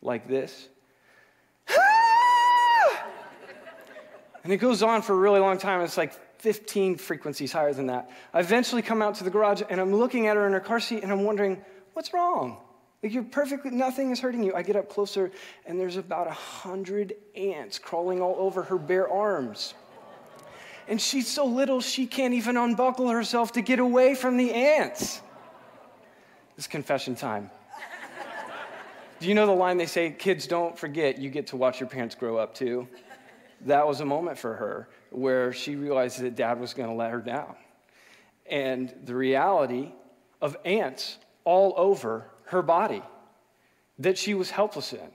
like 0.00 0.26
this. 0.28 0.66
and 4.44 4.50
it 4.50 4.56
goes 4.56 4.82
on 4.82 5.02
for 5.02 5.12
a 5.12 5.16
really 5.16 5.40
long 5.40 5.58
time. 5.58 5.82
It's 5.82 5.98
like 5.98 6.14
15 6.40 6.96
frequencies 6.96 7.52
higher 7.52 7.74
than 7.74 7.88
that. 7.88 8.08
I 8.32 8.40
eventually 8.40 8.80
come 8.80 9.02
out 9.02 9.16
to 9.16 9.24
the 9.24 9.30
garage 9.30 9.60
and 9.68 9.78
I'm 9.78 9.94
looking 9.94 10.26
at 10.26 10.36
her 10.36 10.46
in 10.46 10.54
her 10.54 10.60
car 10.60 10.80
seat 10.80 11.02
and 11.02 11.12
I'm 11.12 11.24
wondering, 11.24 11.62
what's 11.92 12.14
wrong? 12.14 12.56
You're 13.06 13.22
perfectly, 13.24 13.70
nothing 13.70 14.10
is 14.10 14.20
hurting 14.20 14.42
you. 14.42 14.54
I 14.54 14.62
get 14.62 14.76
up 14.76 14.88
closer 14.88 15.30
and 15.64 15.78
there's 15.78 15.96
about 15.96 16.26
a 16.26 16.32
hundred 16.32 17.14
ants 17.34 17.78
crawling 17.78 18.20
all 18.20 18.36
over 18.38 18.62
her 18.64 18.78
bare 18.78 19.10
arms. 19.10 19.74
And 20.88 21.00
she's 21.00 21.26
so 21.26 21.44
little 21.46 21.80
she 21.80 22.06
can't 22.06 22.34
even 22.34 22.56
unbuckle 22.56 23.08
herself 23.08 23.52
to 23.52 23.62
get 23.62 23.78
away 23.78 24.14
from 24.14 24.36
the 24.36 24.52
ants. 24.52 25.20
It's 26.56 26.66
confession 26.66 27.14
time. 27.14 27.50
Do 29.18 29.28
you 29.28 29.34
know 29.34 29.46
the 29.46 29.52
line 29.52 29.78
they 29.78 29.86
say, 29.86 30.10
kids 30.10 30.46
don't 30.46 30.78
forget, 30.78 31.18
you 31.18 31.30
get 31.30 31.48
to 31.48 31.56
watch 31.56 31.80
your 31.80 31.88
parents 31.88 32.14
grow 32.14 32.36
up 32.36 32.54
too? 32.54 32.86
That 33.62 33.86
was 33.86 34.00
a 34.00 34.04
moment 34.04 34.38
for 34.38 34.54
her 34.54 34.88
where 35.10 35.52
she 35.52 35.76
realized 35.76 36.20
that 36.20 36.36
dad 36.36 36.60
was 36.60 36.74
going 36.74 36.90
to 36.90 36.94
let 36.94 37.10
her 37.10 37.20
down. 37.20 37.56
And 38.44 38.94
the 39.04 39.14
reality 39.14 39.92
of 40.42 40.56
ants 40.64 41.16
all 41.44 41.72
over 41.76 42.30
her 42.46 42.62
body 42.62 43.02
that 43.98 44.18
she 44.18 44.34
was 44.34 44.50
helpless 44.50 44.92
in. 44.92 45.10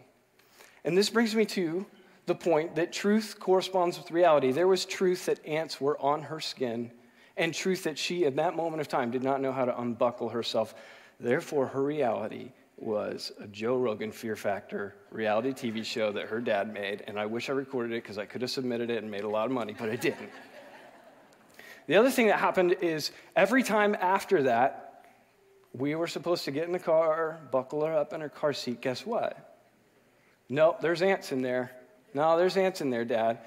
And 0.83 0.97
this 0.97 1.09
brings 1.09 1.35
me 1.35 1.45
to 1.45 1.85
the 2.25 2.35
point 2.35 2.75
that 2.75 2.91
truth 2.93 3.37
corresponds 3.39 3.97
with 3.97 4.11
reality. 4.11 4.51
There 4.51 4.67
was 4.67 4.85
truth 4.85 5.25
that 5.25 5.45
ants 5.45 5.79
were 5.81 5.99
on 5.99 6.23
her 6.23 6.39
skin, 6.39 6.91
and 7.37 7.53
truth 7.53 7.83
that 7.83 7.97
she, 7.97 8.25
at 8.25 8.35
that 8.35 8.55
moment 8.55 8.81
of 8.81 8.87
time, 8.87 9.11
did 9.11 9.23
not 9.23 9.41
know 9.41 9.51
how 9.51 9.65
to 9.65 9.79
unbuckle 9.79 10.29
herself. 10.29 10.75
Therefore, 11.19 11.67
her 11.67 11.83
reality 11.83 12.51
was 12.77 13.31
a 13.39 13.47
Joe 13.47 13.77
Rogan 13.77 14.11
Fear 14.11 14.35
Factor 14.35 14.95
reality 15.11 15.51
TV 15.51 15.85
show 15.85 16.11
that 16.11 16.27
her 16.27 16.41
dad 16.41 16.73
made, 16.73 17.03
and 17.07 17.19
I 17.19 17.27
wish 17.27 17.49
I 17.49 17.53
recorded 17.53 17.93
it 17.93 18.03
because 18.03 18.17
I 18.17 18.25
could 18.25 18.41
have 18.41 18.49
submitted 18.49 18.89
it 18.89 19.01
and 19.03 19.11
made 19.11 19.23
a 19.23 19.29
lot 19.29 19.45
of 19.45 19.51
money, 19.51 19.75
but 19.77 19.89
I 19.89 19.95
didn't. 19.95 20.29
the 21.87 21.95
other 21.95 22.09
thing 22.09 22.27
that 22.27 22.39
happened 22.39 22.77
is 22.81 23.11
every 23.35 23.61
time 23.61 23.95
after 23.99 24.43
that, 24.43 24.80
we 25.73 25.95
were 25.95 26.07
supposed 26.07 26.45
to 26.45 26.51
get 26.51 26.65
in 26.65 26.71
the 26.71 26.79
car, 26.79 27.39
buckle 27.51 27.85
her 27.85 27.93
up 27.93 28.13
in 28.13 28.21
her 28.21 28.29
car 28.29 28.53
seat. 28.53 28.81
Guess 28.81 29.05
what? 29.05 29.57
Nope, 30.49 30.81
there's 30.81 31.01
ants 31.01 31.31
in 31.31 31.41
there. 31.41 31.71
No, 32.13 32.37
there's 32.37 32.57
ants 32.57 32.81
in 32.81 32.89
there, 32.89 33.05
Dad. 33.05 33.39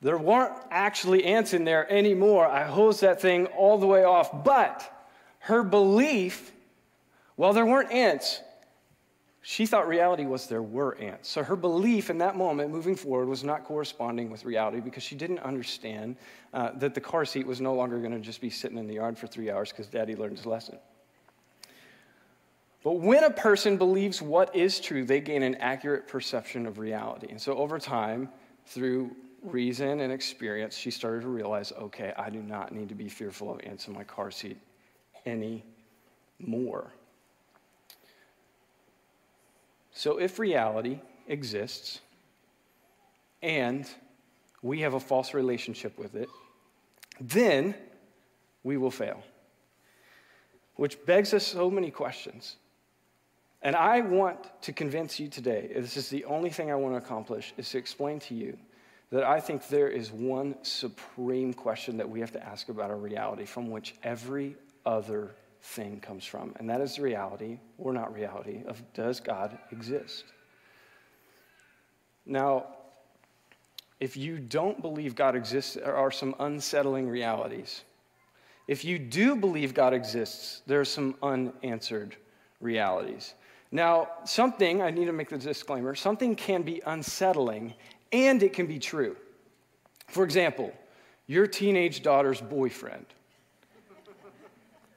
There 0.00 0.18
weren't 0.18 0.54
actually 0.70 1.24
ants 1.24 1.54
in 1.54 1.64
there 1.64 1.90
anymore. 1.90 2.46
I 2.46 2.64
hosed 2.64 3.02
that 3.02 3.20
thing 3.20 3.46
all 3.46 3.78
the 3.78 3.86
way 3.86 4.02
off. 4.02 4.44
But 4.44 4.90
her 5.40 5.62
belief 5.62 6.52
well, 7.36 7.52
there 7.52 7.66
weren't 7.66 7.90
ants. 7.90 8.40
She 9.40 9.66
thought 9.66 9.88
reality 9.88 10.26
was 10.26 10.46
there 10.46 10.62
were 10.62 10.96
ants. 10.98 11.28
So 11.28 11.42
her 11.42 11.56
belief 11.56 12.10
in 12.10 12.18
that 12.18 12.36
moment, 12.36 12.70
moving 12.70 12.94
forward, 12.94 13.26
was 13.26 13.42
not 13.42 13.64
corresponding 13.64 14.30
with 14.30 14.44
reality 14.44 14.80
because 14.80 15.02
she 15.02 15.16
didn't 15.16 15.40
understand 15.40 16.16
uh, 16.54 16.70
that 16.76 16.94
the 16.94 17.00
car 17.00 17.24
seat 17.24 17.46
was 17.46 17.60
no 17.60 17.74
longer 17.74 17.98
going 17.98 18.12
to 18.12 18.20
just 18.20 18.40
be 18.40 18.50
sitting 18.50 18.78
in 18.78 18.86
the 18.86 18.94
yard 18.94 19.18
for 19.18 19.26
three 19.26 19.50
hours 19.50 19.70
because 19.70 19.88
daddy 19.88 20.14
learned 20.14 20.36
his 20.36 20.46
lesson. 20.46 20.78
But 22.82 22.94
when 22.94 23.22
a 23.22 23.30
person 23.30 23.76
believes 23.76 24.20
what 24.20 24.54
is 24.56 24.80
true, 24.80 25.04
they 25.04 25.20
gain 25.20 25.42
an 25.42 25.54
accurate 25.56 26.08
perception 26.08 26.66
of 26.66 26.78
reality. 26.78 27.28
And 27.30 27.40
so 27.40 27.56
over 27.56 27.78
time, 27.78 28.28
through 28.66 29.14
reason 29.42 30.00
and 30.00 30.12
experience, 30.12 30.76
she 30.76 30.90
started 30.90 31.22
to 31.22 31.28
realize 31.28 31.72
okay, 31.72 32.12
I 32.16 32.30
do 32.30 32.42
not 32.42 32.72
need 32.72 32.88
to 32.88 32.94
be 32.94 33.08
fearful 33.08 33.52
of 33.52 33.60
ants 33.64 33.86
in 33.86 33.94
my 33.94 34.04
car 34.04 34.30
seat 34.30 34.56
anymore. 35.26 36.92
So, 39.94 40.18
if 40.18 40.38
reality 40.38 41.00
exists 41.28 42.00
and 43.42 43.88
we 44.62 44.80
have 44.80 44.94
a 44.94 45.00
false 45.00 45.34
relationship 45.34 45.98
with 45.98 46.14
it, 46.14 46.28
then 47.20 47.74
we 48.62 48.76
will 48.76 48.90
fail. 48.90 49.22
Which 50.76 51.04
begs 51.04 51.34
us 51.34 51.46
so 51.46 51.70
many 51.70 51.90
questions. 51.90 52.56
And 53.62 53.76
I 53.76 54.00
want 54.00 54.38
to 54.62 54.72
convince 54.72 55.20
you 55.20 55.28
today, 55.28 55.70
this 55.74 55.96
is 55.96 56.08
the 56.08 56.24
only 56.24 56.50
thing 56.50 56.70
I 56.70 56.74
want 56.74 56.94
to 56.94 56.98
accomplish, 56.98 57.54
is 57.56 57.70
to 57.70 57.78
explain 57.78 58.18
to 58.20 58.34
you 58.34 58.58
that 59.10 59.22
I 59.22 59.40
think 59.40 59.68
there 59.68 59.88
is 59.88 60.10
one 60.10 60.56
supreme 60.62 61.54
question 61.54 61.96
that 61.98 62.08
we 62.08 62.20
have 62.20 62.32
to 62.32 62.44
ask 62.44 62.68
about 62.68 62.90
our 62.90 62.96
reality 62.96 63.44
from 63.44 63.70
which 63.70 63.94
every 64.02 64.56
other 64.84 65.30
thing 65.60 66.00
comes 66.00 66.24
from, 66.24 66.54
and 66.58 66.68
that 66.68 66.80
is 66.80 66.96
the 66.96 67.02
reality, 67.02 67.58
or 67.78 67.92
not 67.92 68.12
reality, 68.12 68.62
of 68.66 68.82
does 68.94 69.20
God 69.20 69.56
exist? 69.70 70.24
Now, 72.26 72.66
if 74.00 74.16
you 74.16 74.38
don't 74.38 74.82
believe 74.82 75.14
God 75.14 75.36
exists, 75.36 75.74
there 75.74 75.94
are 75.94 76.10
some 76.10 76.34
unsettling 76.40 77.08
realities. 77.08 77.82
If 78.66 78.84
you 78.84 78.98
do 78.98 79.36
believe 79.36 79.74
God 79.74 79.94
exists, 79.94 80.62
there 80.66 80.80
are 80.80 80.84
some 80.84 81.14
unanswered 81.22 82.16
realities. 82.60 83.34
Now, 83.72 84.08
something, 84.24 84.82
I 84.82 84.90
need 84.90 85.06
to 85.06 85.12
make 85.12 85.30
the 85.30 85.38
disclaimer, 85.38 85.94
something 85.94 86.36
can 86.36 86.62
be 86.62 86.82
unsettling 86.86 87.74
and 88.12 88.42
it 88.42 88.52
can 88.52 88.66
be 88.66 88.78
true. 88.78 89.16
For 90.08 90.24
example, 90.24 90.72
your 91.26 91.46
teenage 91.46 92.02
daughter's 92.02 92.40
boyfriend 92.40 93.06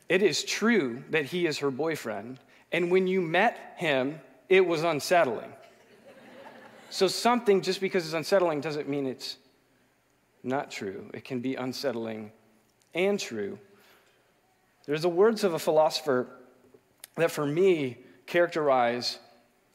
it 0.08 0.22
is 0.22 0.44
true 0.44 1.03
that 1.10 1.25
he 1.25 1.48
is 1.48 1.58
her 1.60 1.72
boyfriend, 1.72 2.39
and 2.72 2.91
when 2.91 3.08
you 3.08 3.22
met 3.22 3.74
him, 3.77 4.20
it 4.50 4.65
was 4.65 4.84
unsettling. 4.84 5.51
So, 6.91 7.08
something 7.08 7.62
just 7.62 7.82
because 7.82 8.05
it's 8.05 8.13
unsettling 8.13 8.62
doesn't 8.62 8.88
mean 8.88 9.08
it's 9.08 9.38
not 10.44 10.70
true. 10.70 11.10
It 11.13 11.25
can 11.25 11.39
be 11.39 11.55
unsettling 11.55 12.32
and 12.94 13.20
true. 13.20 13.58
There's 14.86 15.01
the 15.01 15.10
words 15.10 15.44
of 15.44 15.55
a 15.55 15.60
philosopher 15.60 16.27
that, 17.15 17.32
for 17.32 17.46
me, 17.46 17.98
characterize 18.25 19.20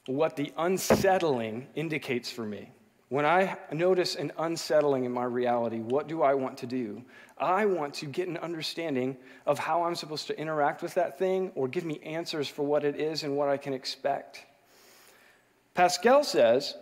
what 0.07 0.37
the 0.37 0.53
unsettling 0.57 1.69
indicates 1.75 2.31
for 2.31 2.45
me. 2.45 2.71
When 3.11 3.25
I 3.25 3.57
notice 3.73 4.15
an 4.15 4.31
unsettling 4.39 5.05
in 5.05 5.11
my 5.11 5.25
reality, 5.25 5.81
what 5.81 6.07
do 6.07 6.23
I 6.23 6.35
want 6.35 6.57
to 6.59 6.67
do? 6.67 7.05
I 7.39 7.67
want 7.67 7.93
to 7.95 8.07
get 8.07 8.29
an 8.29 8.37
understanding 8.37 9.17
of 9.47 9.59
how 9.59 9.83
I'm 9.83 9.97
supposed 9.97 10.29
to 10.29 10.39
interact 10.39 10.81
with 10.81 10.95
that 10.95 11.19
thing 11.19 11.51
or 11.57 11.67
give 11.67 11.85
me 11.85 11.99
answers 12.05 12.47
for 12.47 12.65
what 12.65 12.85
it 12.85 13.01
is 13.01 13.25
and 13.25 13.37
what 13.37 13.49
I 13.49 13.57
can 13.57 13.73
expect. 13.73 14.47
Pascal 15.75 16.23
says, 16.23 16.77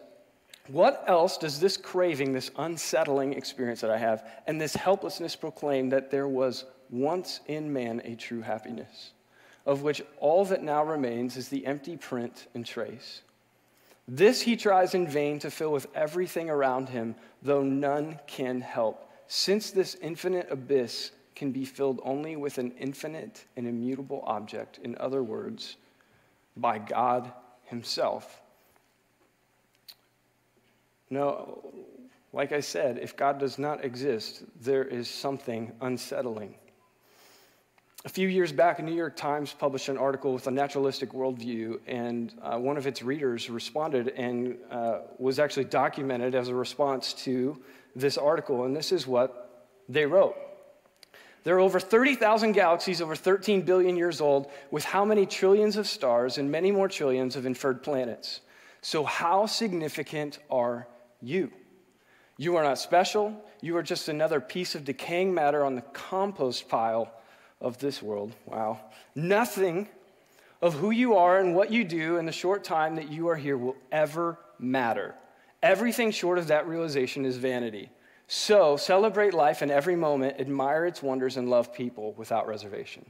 What 0.66 1.02
else 1.06 1.38
does 1.38 1.60
this 1.60 1.78
craving, 1.78 2.34
this 2.34 2.50
unsettling 2.58 3.32
experience 3.32 3.80
that 3.80 3.90
I 3.90 3.96
have, 3.96 4.28
and 4.46 4.60
this 4.60 4.74
helplessness 4.74 5.34
proclaim 5.34 5.88
that 5.90 6.10
there 6.10 6.28
was 6.28 6.66
once 6.90 7.40
in 7.46 7.72
man 7.72 8.02
a 8.04 8.16
true 8.16 8.42
happiness, 8.42 9.12
of 9.68 9.82
which 9.82 10.02
all 10.18 10.46
that 10.46 10.62
now 10.62 10.82
remains 10.82 11.36
is 11.36 11.50
the 11.50 11.66
empty 11.66 11.96
print 11.96 12.46
and 12.54 12.64
trace? 12.64 13.20
This 14.08 14.40
he 14.40 14.56
tries 14.56 14.94
in 14.94 15.06
vain 15.06 15.38
to 15.40 15.50
fill 15.50 15.70
with 15.70 15.86
everything 15.94 16.48
around 16.48 16.88
him, 16.88 17.14
though 17.42 17.62
none 17.62 18.18
can 18.26 18.62
help, 18.62 19.12
since 19.26 19.70
this 19.70 19.94
infinite 20.00 20.48
abyss 20.50 21.12
can 21.36 21.52
be 21.52 21.66
filled 21.66 22.00
only 22.02 22.34
with 22.34 22.56
an 22.56 22.72
infinite 22.80 23.44
and 23.58 23.66
immutable 23.66 24.24
object, 24.26 24.80
in 24.82 24.96
other 24.98 25.22
words, 25.22 25.76
by 26.56 26.78
God 26.78 27.30
Himself. 27.64 28.40
No, 31.10 31.62
like 32.32 32.52
I 32.52 32.60
said, 32.60 32.98
if 32.98 33.16
God 33.16 33.38
does 33.38 33.58
not 33.58 33.84
exist, 33.84 34.42
there 34.62 34.84
is 34.84 35.08
something 35.08 35.72
unsettling. 35.82 36.54
A 38.04 38.08
few 38.08 38.28
years 38.28 38.52
back, 38.52 38.78
a 38.78 38.82
New 38.82 38.94
York 38.94 39.16
Times 39.16 39.52
published 39.52 39.88
an 39.88 39.98
article 39.98 40.32
with 40.32 40.46
a 40.46 40.52
naturalistic 40.52 41.10
worldview, 41.10 41.80
and 41.88 42.32
uh, 42.40 42.56
one 42.56 42.76
of 42.76 42.86
its 42.86 43.02
readers 43.02 43.50
responded 43.50 44.08
and 44.10 44.56
uh, 44.70 45.00
was 45.18 45.40
actually 45.40 45.64
documented 45.64 46.36
as 46.36 46.46
a 46.46 46.54
response 46.54 47.12
to 47.12 47.60
this 47.96 48.16
article. 48.16 48.64
And 48.64 48.76
this 48.76 48.92
is 48.92 49.08
what 49.08 49.66
they 49.88 50.06
wrote 50.06 50.36
There 51.42 51.56
are 51.56 51.60
over 51.60 51.80
30,000 51.80 52.52
galaxies 52.52 53.02
over 53.02 53.16
13 53.16 53.62
billion 53.62 53.96
years 53.96 54.20
old, 54.20 54.48
with 54.70 54.84
how 54.84 55.04
many 55.04 55.26
trillions 55.26 55.76
of 55.76 55.88
stars 55.88 56.38
and 56.38 56.52
many 56.52 56.70
more 56.70 56.86
trillions 56.88 57.34
of 57.34 57.46
inferred 57.46 57.82
planets? 57.82 58.42
So, 58.80 59.02
how 59.02 59.46
significant 59.46 60.38
are 60.52 60.86
you? 61.20 61.50
You 62.36 62.54
are 62.54 62.62
not 62.62 62.78
special. 62.78 63.44
You 63.60 63.76
are 63.76 63.82
just 63.82 64.08
another 64.08 64.40
piece 64.40 64.76
of 64.76 64.84
decaying 64.84 65.34
matter 65.34 65.64
on 65.64 65.74
the 65.74 65.82
compost 65.82 66.68
pile 66.68 67.12
of 67.60 67.78
this 67.78 68.02
world. 68.02 68.34
Wow. 68.46 68.80
Nothing 69.14 69.88
of 70.60 70.74
who 70.74 70.90
you 70.90 71.16
are 71.16 71.38
and 71.38 71.54
what 71.54 71.70
you 71.70 71.84
do 71.84 72.16
in 72.16 72.26
the 72.26 72.32
short 72.32 72.64
time 72.64 72.96
that 72.96 73.10
you 73.10 73.28
are 73.28 73.36
here 73.36 73.56
will 73.56 73.76
ever 73.92 74.38
matter. 74.58 75.14
Everything 75.62 76.10
short 76.10 76.38
of 76.38 76.48
that 76.48 76.68
realization 76.68 77.24
is 77.24 77.36
vanity. 77.36 77.90
So 78.26 78.76
celebrate 78.76 79.34
life 79.34 79.62
in 79.62 79.70
every 79.70 79.96
moment, 79.96 80.38
admire 80.38 80.84
its 80.84 81.02
wonders, 81.02 81.36
and 81.36 81.48
love 81.48 81.72
people 81.72 82.12
without 82.16 82.46
reservation. 82.46 83.06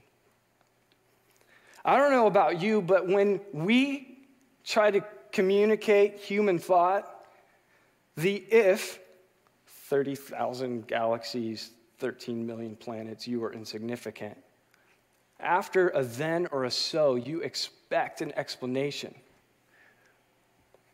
I 1.84 1.96
don't 1.96 2.12
know 2.12 2.26
about 2.26 2.60
you, 2.60 2.82
but 2.82 3.08
when 3.08 3.40
we 3.52 4.18
try 4.64 4.90
to 4.90 5.02
communicate 5.32 6.18
human 6.18 6.58
thought, 6.58 7.24
the 8.16 8.36
if 8.36 9.00
30,000 9.66 10.86
galaxies, 10.86 11.70
13 11.98 12.46
million 12.46 12.76
planets, 12.76 13.26
you 13.26 13.42
are 13.44 13.52
insignificant. 13.52 14.36
After 15.40 15.90
a 15.90 16.02
then 16.02 16.48
or 16.50 16.64
a 16.64 16.70
so, 16.70 17.14
you 17.14 17.40
expect 17.40 18.20
an 18.20 18.32
explanation. 18.36 19.14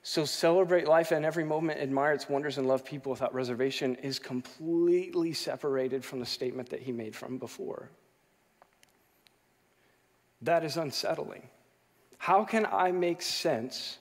So 0.03 0.27
celebrate 0.27 0.87
life 0.87 1.13
and 1.13 1.25
every 1.25 1.45
moment, 1.45 1.81
admire 1.81 2.13
its 2.13 2.29
wonders, 2.29 2.59
and 2.59 2.69
love 2.69 2.85
people 2.85 3.11
without 3.11 3.33
reservation 3.35 3.95
is 3.97 4.19
completely 4.19 5.33
separated 5.33 6.05
from 6.05 6.21
the 6.21 6.27
statement 6.27 6.69
that 6.71 6.83
he 6.83 6.93
made 6.93 7.17
from 7.17 7.39
before. 7.39 7.91
That 10.43 10.63
is 10.63 10.77
unsettling. 10.77 11.49
How 12.19 12.45
can 12.45 12.67
I 12.67 12.93
make 12.93 13.23
sense 13.23 13.97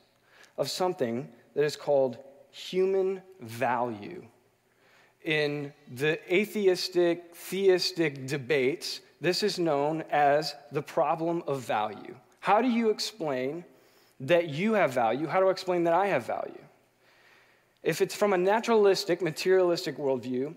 of 0.58 0.70
something 0.70 1.30
that 1.56 1.64
is 1.64 1.78
called 1.78 2.18
human 2.52 3.22
value? 3.40 4.26
In 5.24 5.72
the 5.94 6.20
atheistic, 6.34 7.34
theistic 7.34 8.27
debates, 8.27 9.00
this 9.22 9.42
is 9.42 9.58
known 9.58 10.03
as 10.12 10.53
the 10.72 10.82
problem 10.82 11.44
of 11.48 11.62
value. 11.62 12.15
How 12.42 12.62
do 12.62 12.68
you 12.68 12.89
explain 12.89 13.63
that 14.20 14.50
you 14.50 14.74
have 14.74 14.92
value? 14.92 15.27
How 15.27 15.39
do 15.39 15.48
I 15.48 15.51
explain 15.51 15.86
that 15.86 15.94
I 15.94 16.08
have 16.08 16.25
value? 16.25 16.62
If 17.84 18.01
it's 18.01 18.15
from 18.15 18.34
a 18.34 18.38
naturalistic, 18.38 19.22
materialistic 19.22 19.98
worldview, 19.98 20.56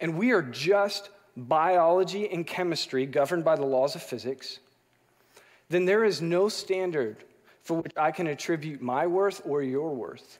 and 0.00 0.16
we 0.16 0.30
are 0.30 0.42
just 0.42 1.10
biology 1.36 2.30
and 2.30 2.46
chemistry 2.46 3.06
governed 3.06 3.44
by 3.44 3.56
the 3.56 3.64
laws 3.64 3.96
of 3.96 4.02
physics, 4.02 4.60
then 5.68 5.84
there 5.84 6.04
is 6.04 6.22
no 6.22 6.48
standard 6.48 7.24
for 7.62 7.80
which 7.80 7.92
I 7.96 8.12
can 8.12 8.28
attribute 8.28 8.80
my 8.82 9.06
worth 9.06 9.40
or 9.44 9.62
your 9.62 9.94
worth. 9.94 10.38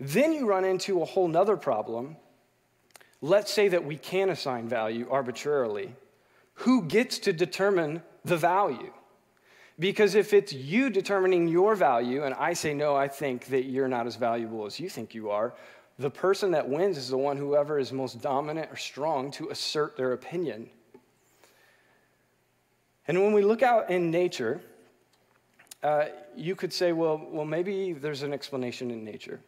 Then 0.00 0.32
you 0.32 0.46
run 0.46 0.64
into 0.64 1.00
a 1.00 1.04
whole 1.04 1.28
nother 1.28 1.56
problem 1.56 2.16
Let's 3.24 3.50
say 3.50 3.68
that 3.68 3.82
we 3.82 3.96
can 3.96 4.28
assign 4.28 4.68
value 4.68 5.08
arbitrarily. 5.10 5.94
Who 6.56 6.82
gets 6.82 7.18
to 7.20 7.32
determine 7.32 8.02
the 8.22 8.36
value? 8.36 8.92
Because 9.78 10.14
if 10.14 10.34
it's 10.34 10.52
you 10.52 10.90
determining 10.90 11.48
your 11.48 11.74
value, 11.74 12.24
and 12.24 12.34
I 12.34 12.52
say, 12.52 12.74
no, 12.74 12.94
I 12.94 13.08
think 13.08 13.46
that 13.46 13.64
you're 13.64 13.88
not 13.88 14.06
as 14.06 14.16
valuable 14.16 14.66
as 14.66 14.78
you 14.78 14.90
think 14.90 15.14
you 15.14 15.30
are, 15.30 15.54
the 15.98 16.10
person 16.10 16.50
that 16.50 16.68
wins 16.68 16.98
is 16.98 17.08
the 17.08 17.16
one, 17.16 17.38
whoever 17.38 17.78
is 17.78 17.94
most 17.94 18.20
dominant 18.20 18.70
or 18.70 18.76
strong, 18.76 19.30
to 19.30 19.48
assert 19.48 19.96
their 19.96 20.12
opinion. 20.12 20.68
And 23.08 23.22
when 23.22 23.32
we 23.32 23.40
look 23.40 23.62
out 23.62 23.88
in 23.88 24.10
nature, 24.10 24.60
uh, 25.82 26.08
you 26.36 26.54
could 26.54 26.74
say, 26.74 26.92
well, 26.92 27.26
well, 27.30 27.46
maybe 27.46 27.94
there's 27.94 28.22
an 28.22 28.34
explanation 28.34 28.90
in 28.90 29.02
nature. 29.02 29.40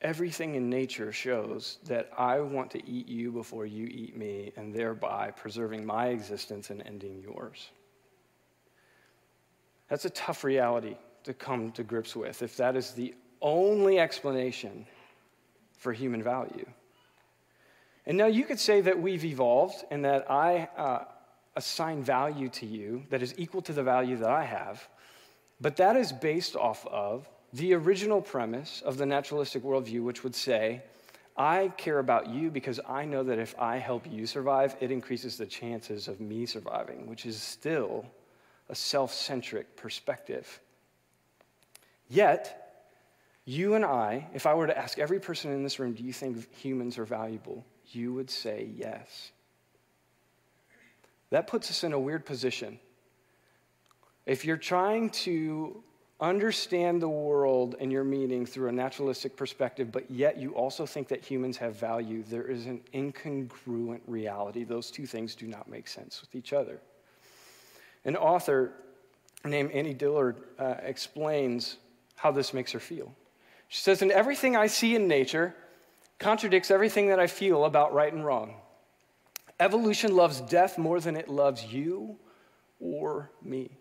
Everything 0.00 0.54
in 0.54 0.70
nature 0.70 1.10
shows 1.10 1.78
that 1.86 2.10
I 2.16 2.38
want 2.40 2.70
to 2.72 2.88
eat 2.88 3.08
you 3.08 3.32
before 3.32 3.66
you 3.66 3.86
eat 3.86 4.16
me, 4.16 4.52
and 4.56 4.72
thereby 4.72 5.32
preserving 5.32 5.84
my 5.84 6.08
existence 6.08 6.70
and 6.70 6.82
ending 6.86 7.20
yours. 7.20 7.70
That's 9.88 10.04
a 10.04 10.10
tough 10.10 10.44
reality 10.44 10.96
to 11.24 11.34
come 11.34 11.72
to 11.72 11.82
grips 11.82 12.14
with 12.14 12.42
if 12.42 12.56
that 12.58 12.76
is 12.76 12.92
the 12.92 13.14
only 13.40 13.98
explanation 13.98 14.86
for 15.78 15.92
human 15.92 16.22
value. 16.22 16.66
And 18.06 18.16
now 18.16 18.26
you 18.26 18.44
could 18.44 18.58
say 18.58 18.80
that 18.80 18.98
we've 18.98 19.24
evolved 19.24 19.84
and 19.90 20.04
that 20.04 20.30
I 20.30 20.68
uh, 20.76 21.04
assign 21.56 22.02
value 22.02 22.48
to 22.50 22.66
you 22.66 23.04
that 23.10 23.22
is 23.22 23.34
equal 23.36 23.62
to 23.62 23.72
the 23.72 23.82
value 23.82 24.16
that 24.16 24.30
I 24.30 24.44
have, 24.44 24.88
but 25.60 25.76
that 25.76 25.96
is 25.96 26.12
based 26.12 26.56
off 26.56 26.86
of 26.86 27.28
the 27.52 27.74
original 27.74 28.20
premise 28.20 28.82
of 28.84 28.98
the 28.98 29.06
naturalistic 29.06 29.62
worldview, 29.62 30.02
which 30.02 30.22
would 30.22 30.34
say, 30.34 30.82
I 31.36 31.72
care 31.76 32.00
about 32.00 32.28
you 32.28 32.50
because 32.50 32.80
I 32.88 33.04
know 33.04 33.22
that 33.22 33.38
if 33.38 33.54
I 33.58 33.76
help 33.76 34.06
you 34.10 34.26
survive, 34.26 34.76
it 34.80 34.90
increases 34.90 35.36
the 35.36 35.46
chances 35.46 36.08
of 36.08 36.20
me 36.20 36.46
surviving, 36.46 37.06
which 37.06 37.24
is 37.26 37.40
still 37.40 38.04
a 38.68 38.74
self 38.74 39.14
centric 39.14 39.76
perspective. 39.76 40.60
Yet, 42.08 42.84
you 43.44 43.74
and 43.74 43.84
I, 43.84 44.26
if 44.34 44.46
I 44.46 44.54
were 44.54 44.66
to 44.66 44.76
ask 44.76 44.98
every 44.98 45.20
person 45.20 45.52
in 45.52 45.62
this 45.62 45.78
room, 45.78 45.94
do 45.94 46.02
you 46.02 46.12
think 46.12 46.52
humans 46.54 46.98
are 46.98 47.04
valuable? 47.04 47.64
You 47.92 48.12
would 48.14 48.30
say 48.30 48.68
yes. 48.76 49.30
That 51.30 51.46
puts 51.46 51.70
us 51.70 51.84
in 51.84 51.92
a 51.92 51.98
weird 51.98 52.26
position. 52.26 52.78
If 54.26 54.44
you're 54.44 54.56
trying 54.56 55.10
to 55.10 55.82
understand 56.20 57.00
the 57.00 57.08
world 57.08 57.76
and 57.80 57.92
your 57.92 58.04
meaning 58.04 58.44
through 58.44 58.68
a 58.68 58.72
naturalistic 58.72 59.36
perspective, 59.36 59.92
but 59.92 60.10
yet 60.10 60.36
you 60.36 60.52
also 60.54 60.84
think 60.84 61.08
that 61.08 61.24
humans 61.24 61.56
have 61.56 61.76
value, 61.76 62.24
there 62.24 62.42
is 62.42 62.66
an 62.66 62.80
incongruent 62.92 64.00
reality. 64.06 64.64
Those 64.64 64.90
two 64.90 65.06
things 65.06 65.34
do 65.34 65.46
not 65.46 65.68
make 65.68 65.86
sense 65.86 66.20
with 66.20 66.34
each 66.34 66.52
other. 66.52 66.80
An 68.04 68.16
author 68.16 68.72
named 69.44 69.70
Annie 69.70 69.94
Dillard 69.94 70.36
uh, 70.58 70.74
explains 70.82 71.76
how 72.16 72.32
this 72.32 72.52
makes 72.52 72.72
her 72.72 72.80
feel. 72.80 73.14
She 73.68 73.80
says, 73.80 74.02
And 74.02 74.10
everything 74.10 74.56
I 74.56 74.66
see 74.66 74.96
in 74.96 75.06
nature 75.06 75.54
contradicts 76.18 76.70
everything 76.70 77.08
that 77.08 77.20
I 77.20 77.28
feel 77.28 77.64
about 77.64 77.94
right 77.94 78.12
and 78.12 78.24
wrong. 78.24 78.56
Evolution 79.60 80.16
loves 80.16 80.40
death 80.40 80.78
more 80.78 81.00
than 81.00 81.16
it 81.16 81.28
loves 81.28 81.64
you 81.64 82.16
or 82.80 83.30
me. 83.42 83.77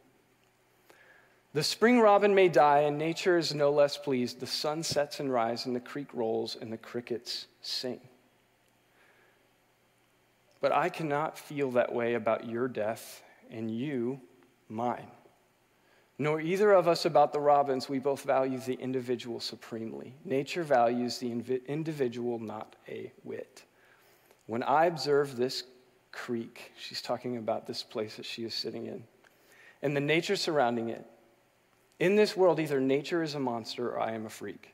The 1.57 1.63
spring 1.63 1.99
robin 1.99 2.35
may 2.35 2.49
die, 2.49 2.81
and 2.81 2.99
nature 2.99 3.35
is 3.35 3.51
no 3.51 3.71
less 3.71 3.97
pleased. 3.97 4.39
The 4.39 4.45
sun 4.45 4.83
sets 4.83 5.19
and 5.19 5.33
rises, 5.33 5.65
and 5.65 5.75
the 5.75 5.79
creek 5.79 6.13
rolls, 6.13 6.55
and 6.55 6.71
the 6.71 6.77
crickets 6.77 7.47
sing. 7.63 7.99
But 10.61 10.71
I 10.71 10.89
cannot 10.89 11.35
feel 11.35 11.71
that 11.71 11.91
way 11.91 12.13
about 12.13 12.47
your 12.47 12.67
death, 12.67 13.23
and 13.49 13.75
you 13.75 14.21
mine. 14.69 15.07
Nor 16.19 16.41
either 16.41 16.73
of 16.73 16.87
us 16.87 17.05
about 17.05 17.33
the 17.33 17.39
robins. 17.39 17.89
We 17.89 17.97
both 17.97 18.21
value 18.21 18.59
the 18.59 18.75
individual 18.75 19.39
supremely. 19.39 20.13
Nature 20.23 20.61
values 20.61 21.17
the 21.17 21.31
individual 21.65 22.37
not 22.37 22.75
a 22.87 23.11
whit. 23.23 23.63
When 24.45 24.61
I 24.61 24.85
observe 24.85 25.35
this 25.35 25.63
creek, 26.11 26.71
she's 26.79 27.01
talking 27.01 27.37
about 27.37 27.65
this 27.65 27.81
place 27.81 28.15
that 28.17 28.27
she 28.27 28.43
is 28.43 28.53
sitting 28.53 28.85
in, 28.85 29.03
and 29.81 29.95
the 29.95 30.01
nature 30.01 30.35
surrounding 30.35 30.89
it, 30.89 31.03
in 31.99 32.15
this 32.15 32.37
world, 32.37 32.59
either 32.59 32.79
nature 32.79 33.23
is 33.23 33.35
a 33.35 33.39
monster 33.39 33.89
or 33.89 33.99
I 33.99 34.13
am 34.13 34.25
a 34.25 34.29
freak. 34.29 34.73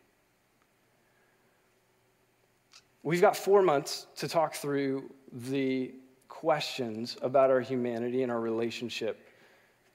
We've 3.02 3.22
got 3.22 3.36
four 3.36 3.62
months 3.62 4.08
to 4.18 4.28
talk 4.28 4.56
through 4.56 5.10
the 5.32 5.94
questions 6.30 7.18
about 7.22 7.50
our 7.50 7.60
humanity 7.60 8.24
and 8.24 8.32
our 8.32 8.40
relationship 8.40 9.28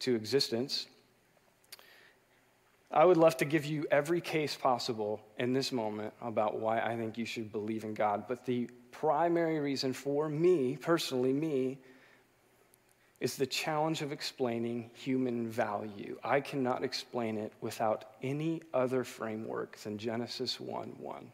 to 0.01 0.15
existence. 0.15 0.87
I 2.91 3.05
would 3.05 3.17
love 3.17 3.37
to 3.39 3.45
give 3.45 3.67
you 3.67 3.87
every 3.91 4.21
case 4.21 4.57
possible 4.57 5.21
in 5.39 5.53
this 5.53 5.73
moment 5.73 6.15
about 6.23 6.59
why 6.59 6.81
I 6.81 6.97
think 6.97 7.19
you 7.19 7.27
should 7.27 7.53
believe 7.53 7.85
in 7.85 7.93
God, 7.93 8.25
but 8.29 8.47
the 8.47 8.71
primary 8.91 9.59
reason 9.61 9.93
for 9.93 10.29
me, 10.29 10.77
personally, 10.77 11.33
me, 11.33 11.79
is 13.21 13.37
the 13.37 13.47
challenge 13.47 14.01
of 14.01 14.13
explaining 14.13 14.91
human 14.95 15.49
value. 15.49 16.17
I 16.23 16.41
cannot 16.41 16.85
explain 16.85 17.37
it 17.37 17.53
without 17.61 18.05
any 18.23 18.63
other 18.73 19.03
framework 19.03 19.77
than 19.79 19.99
Genesis 19.99 20.61
1 20.61 20.97
1, 20.99 21.33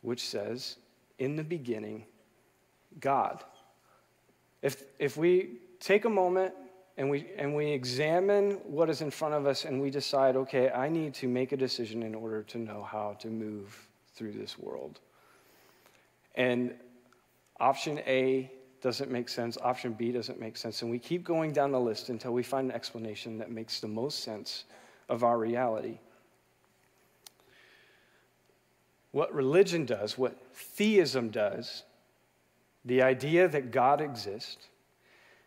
which 0.00 0.24
says, 0.24 0.76
In 1.18 1.36
the 1.36 1.44
beginning, 1.44 2.06
God. 2.98 3.44
If, 4.62 4.84
if 4.98 5.16
we 5.16 5.58
take 5.80 6.04
a 6.04 6.10
moment 6.10 6.54
and 6.96 7.10
we, 7.10 7.26
and 7.36 7.54
we 7.54 7.66
examine 7.66 8.52
what 8.64 8.88
is 8.88 9.02
in 9.02 9.10
front 9.10 9.34
of 9.34 9.46
us 9.46 9.64
and 9.64 9.82
we 9.82 9.90
decide, 9.90 10.36
okay, 10.36 10.70
I 10.70 10.88
need 10.88 11.14
to 11.14 11.28
make 11.28 11.52
a 11.52 11.56
decision 11.56 12.02
in 12.02 12.14
order 12.14 12.42
to 12.44 12.58
know 12.58 12.82
how 12.82 13.16
to 13.20 13.28
move 13.28 13.88
through 14.14 14.32
this 14.32 14.58
world. 14.58 15.00
And 16.36 16.74
option 17.60 17.98
A 18.06 18.50
doesn't 18.82 19.10
make 19.10 19.28
sense, 19.28 19.56
option 19.62 19.92
B 19.92 20.12
doesn't 20.12 20.40
make 20.40 20.56
sense, 20.56 20.82
and 20.82 20.90
we 20.90 20.98
keep 20.98 21.24
going 21.24 21.52
down 21.52 21.72
the 21.72 21.80
list 21.80 22.08
until 22.08 22.32
we 22.32 22.42
find 22.42 22.70
an 22.70 22.76
explanation 22.76 23.38
that 23.38 23.50
makes 23.50 23.80
the 23.80 23.88
most 23.88 24.24
sense 24.24 24.64
of 25.08 25.22
our 25.22 25.38
reality. 25.38 25.98
What 29.12 29.32
religion 29.32 29.84
does, 29.86 30.18
what 30.18 30.36
theism 30.52 31.30
does, 31.30 31.84
the 32.84 33.02
idea 33.02 33.46
that 33.46 33.70
God 33.70 34.00
exists, 34.00 34.66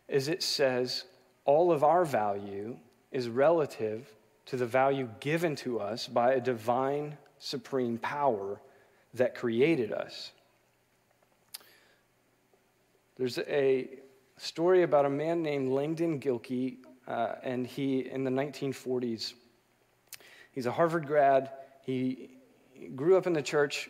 is 0.08 0.28
it 0.28 0.42
says 0.42 1.04
all 1.44 1.72
of 1.72 1.84
our 1.84 2.06
value 2.06 2.78
is 3.12 3.28
relative 3.28 4.08
to 4.46 4.56
the 4.56 4.66
value 4.66 5.10
given 5.20 5.56
to 5.58 5.80
us 5.80 6.08
by 6.08 6.34
a 6.34 6.40
divine 6.40 7.18
supreme 7.40 7.98
power 7.98 8.62
that 9.16 9.36
created 9.36 9.92
us. 9.92 10.32
There's 13.18 13.38
a 13.38 13.88
story 14.38 14.84
about 14.84 15.06
a 15.06 15.10
man 15.10 15.42
named 15.42 15.72
Langdon 15.72 16.20
Gilkey, 16.20 16.80
uh, 17.08 17.36
and 17.44 17.66
he, 17.66 18.00
in 18.00 18.26
the 18.26 18.32
1940s, 18.32 19.34
he's 20.52 20.66
a 20.66 20.72
Harvard 20.72 21.08
grad. 21.08 21.52
He 21.86 22.32
grew 22.94 23.16
up 23.16 23.26
in 23.26 23.32
the 23.32 23.42
church, 23.42 23.90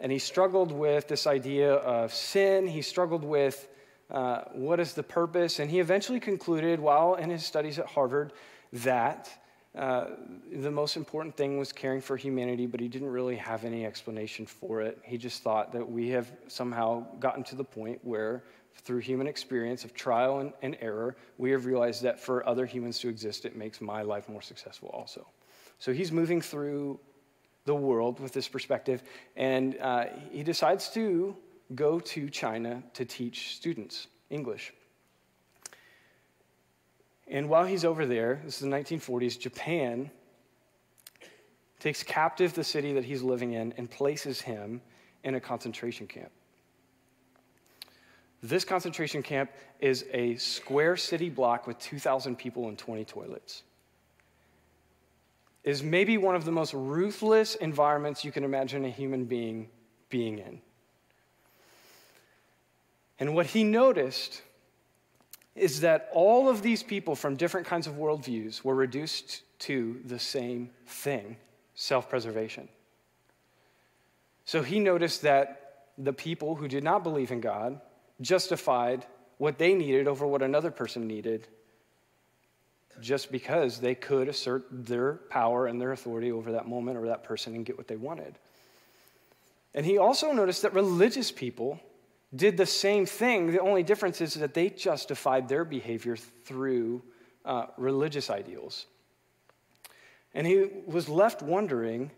and 0.00 0.10
he 0.10 0.18
struggled 0.18 0.72
with 0.72 1.06
this 1.06 1.28
idea 1.28 1.74
of 1.74 2.12
sin. 2.12 2.66
He 2.66 2.82
struggled 2.82 3.22
with 3.22 3.68
uh, 4.10 4.42
what 4.52 4.80
is 4.80 4.94
the 4.94 5.04
purpose? 5.04 5.60
And 5.60 5.70
he 5.70 5.78
eventually 5.78 6.18
concluded, 6.18 6.80
while 6.80 7.14
in 7.14 7.30
his 7.30 7.44
studies 7.44 7.78
at 7.78 7.86
Harvard, 7.86 8.32
that 8.72 9.30
uh, 9.76 10.06
the 10.52 10.70
most 10.70 10.96
important 10.96 11.36
thing 11.36 11.58
was 11.58 11.72
caring 11.72 12.00
for 12.00 12.16
humanity, 12.16 12.66
but 12.66 12.80
he 12.80 12.88
didn't 12.88 13.10
really 13.10 13.36
have 13.36 13.64
any 13.64 13.84
explanation 13.84 14.46
for 14.46 14.80
it. 14.80 14.98
He 15.02 15.18
just 15.18 15.42
thought 15.42 15.72
that 15.72 15.88
we 15.88 16.08
have 16.10 16.32
somehow 16.48 17.04
gotten 17.20 17.44
to 17.44 17.56
the 17.56 17.64
point 17.64 18.00
where, 18.02 18.42
through 18.74 18.98
human 18.98 19.26
experience 19.26 19.84
of 19.84 19.92
trial 19.92 20.40
and, 20.40 20.52
and 20.62 20.76
error, 20.80 21.16
we 21.38 21.50
have 21.50 21.66
realized 21.66 22.02
that 22.02 22.18
for 22.18 22.46
other 22.48 22.64
humans 22.64 22.98
to 23.00 23.08
exist, 23.08 23.44
it 23.44 23.56
makes 23.56 23.80
my 23.80 24.02
life 24.02 24.28
more 24.28 24.42
successful 24.42 24.88
also. 24.94 25.26
So 25.78 25.92
he's 25.92 26.10
moving 26.10 26.40
through 26.40 26.98
the 27.66 27.74
world 27.74 28.20
with 28.20 28.32
this 28.32 28.48
perspective, 28.48 29.02
and 29.36 29.76
uh, 29.80 30.06
he 30.30 30.42
decides 30.42 30.88
to 30.90 31.36
go 31.74 32.00
to 32.00 32.30
China 32.30 32.82
to 32.94 33.04
teach 33.04 33.56
students 33.56 34.06
English. 34.30 34.72
And 37.28 37.48
while 37.48 37.64
he's 37.64 37.84
over 37.84 38.06
there, 38.06 38.40
this 38.44 38.54
is 38.54 38.60
the 38.60 38.68
1940s, 38.68 39.38
Japan 39.38 40.10
takes 41.80 42.02
captive 42.02 42.54
the 42.54 42.64
city 42.64 42.92
that 42.92 43.04
he's 43.04 43.22
living 43.22 43.52
in 43.52 43.74
and 43.76 43.90
places 43.90 44.40
him 44.40 44.80
in 45.24 45.34
a 45.34 45.40
concentration 45.40 46.06
camp. 46.06 46.30
This 48.42 48.64
concentration 48.64 49.22
camp 49.22 49.50
is 49.80 50.04
a 50.12 50.36
square 50.36 50.96
city 50.96 51.28
block 51.28 51.66
with 51.66 51.78
2,000 51.78 52.36
people 52.36 52.68
and 52.68 52.78
20 52.78 53.04
toilets. 53.04 53.62
Is 55.64 55.82
maybe 55.82 56.16
one 56.16 56.36
of 56.36 56.44
the 56.44 56.52
most 56.52 56.72
ruthless 56.74 57.56
environments 57.56 58.24
you 58.24 58.30
can 58.30 58.44
imagine 58.44 58.84
a 58.84 58.90
human 58.90 59.24
being 59.24 59.68
being 60.08 60.38
in. 60.38 60.60
And 63.18 63.34
what 63.34 63.46
he 63.46 63.64
noticed 63.64 64.42
is 65.56 65.80
that 65.80 66.08
all 66.12 66.48
of 66.48 66.62
these 66.62 66.82
people 66.82 67.16
from 67.16 67.36
different 67.36 67.66
kinds 67.66 67.86
of 67.86 67.94
worldviews 67.94 68.62
were 68.62 68.74
reduced 68.74 69.42
to 69.60 70.00
the 70.04 70.18
same 70.18 70.70
thing 70.86 71.36
self 71.74 72.08
preservation. 72.08 72.68
So 74.44 74.62
he 74.62 74.80
noticed 74.80 75.22
that 75.22 75.84
the 75.98 76.12
people 76.12 76.54
who 76.54 76.68
did 76.68 76.84
not 76.84 77.02
believe 77.02 77.30
in 77.30 77.40
God 77.40 77.80
justified 78.20 79.04
what 79.38 79.58
they 79.58 79.74
needed 79.74 80.08
over 80.08 80.26
what 80.26 80.42
another 80.42 80.70
person 80.70 81.06
needed 81.06 81.46
just 83.00 83.30
because 83.30 83.80
they 83.80 83.94
could 83.94 84.28
assert 84.28 84.64
their 84.70 85.14
power 85.28 85.66
and 85.66 85.80
their 85.80 85.92
authority 85.92 86.32
over 86.32 86.52
that 86.52 86.66
moment 86.66 86.96
or 86.96 87.06
that 87.08 87.24
person 87.24 87.54
and 87.54 87.66
get 87.66 87.76
what 87.76 87.88
they 87.88 87.96
wanted. 87.96 88.38
And 89.74 89.84
he 89.84 89.98
also 89.98 90.32
noticed 90.32 90.62
that 90.62 90.72
religious 90.72 91.30
people 91.30 91.78
did 92.36 92.56
the 92.56 92.66
same 92.66 93.06
thing. 93.06 93.52
The 93.52 93.60
only 93.60 93.82
difference 93.82 94.20
is 94.20 94.34
that 94.34 94.54
they 94.54 94.70
justified 94.70 95.48
their 95.48 95.64
behavior 95.64 96.16
through 96.16 97.02
uh, 97.44 97.66
religious 97.76 98.30
ideals. 98.30 98.86
And 100.34 100.46
he 100.46 100.68
was 100.86 101.08
left 101.08 101.42
wondering 101.42 102.10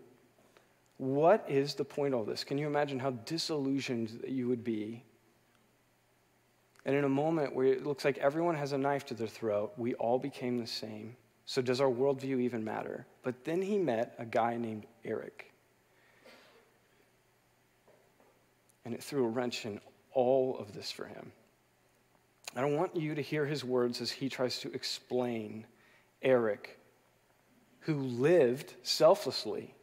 what 0.96 1.44
is 1.48 1.74
the 1.74 1.84
point 1.84 2.12
of 2.12 2.26
this? 2.26 2.42
Can 2.42 2.58
you 2.58 2.66
imagine 2.66 2.98
how 2.98 3.10
disillusioned 3.10 4.24
you 4.26 4.48
would 4.48 4.64
be? 4.64 5.04
And 6.84 6.96
in 6.96 7.04
a 7.04 7.08
moment 7.08 7.54
where 7.54 7.66
it 7.66 7.86
looks 7.86 8.04
like 8.04 8.18
everyone 8.18 8.56
has 8.56 8.72
a 8.72 8.78
knife 8.78 9.06
to 9.06 9.14
their 9.14 9.28
throat, 9.28 9.72
we 9.76 9.94
all 9.94 10.18
became 10.18 10.58
the 10.58 10.66
same. 10.66 11.16
So, 11.46 11.62
does 11.62 11.80
our 11.80 11.88
worldview 11.88 12.40
even 12.40 12.64
matter? 12.64 13.06
But 13.22 13.44
then 13.44 13.62
he 13.62 13.78
met 13.78 14.14
a 14.18 14.24
guy 14.24 14.56
named 14.56 14.86
Eric. 15.04 15.52
And 18.84 18.92
it 18.92 19.02
threw 19.02 19.24
a 19.24 19.28
wrench 19.28 19.64
in 19.64 19.80
all 20.12 20.56
of 20.58 20.74
this 20.74 20.90
for 20.90 21.06
him. 21.06 21.32
And 22.56 22.64
I 22.64 22.68
want 22.70 22.96
you 22.96 23.14
to 23.14 23.22
hear 23.22 23.44
his 23.46 23.64
words 23.64 24.00
as 24.00 24.10
he 24.10 24.28
tries 24.28 24.58
to 24.60 24.72
explain 24.72 25.66
Eric, 26.22 26.78
who 27.80 27.96
lived 27.96 28.74
selflessly 28.82 29.74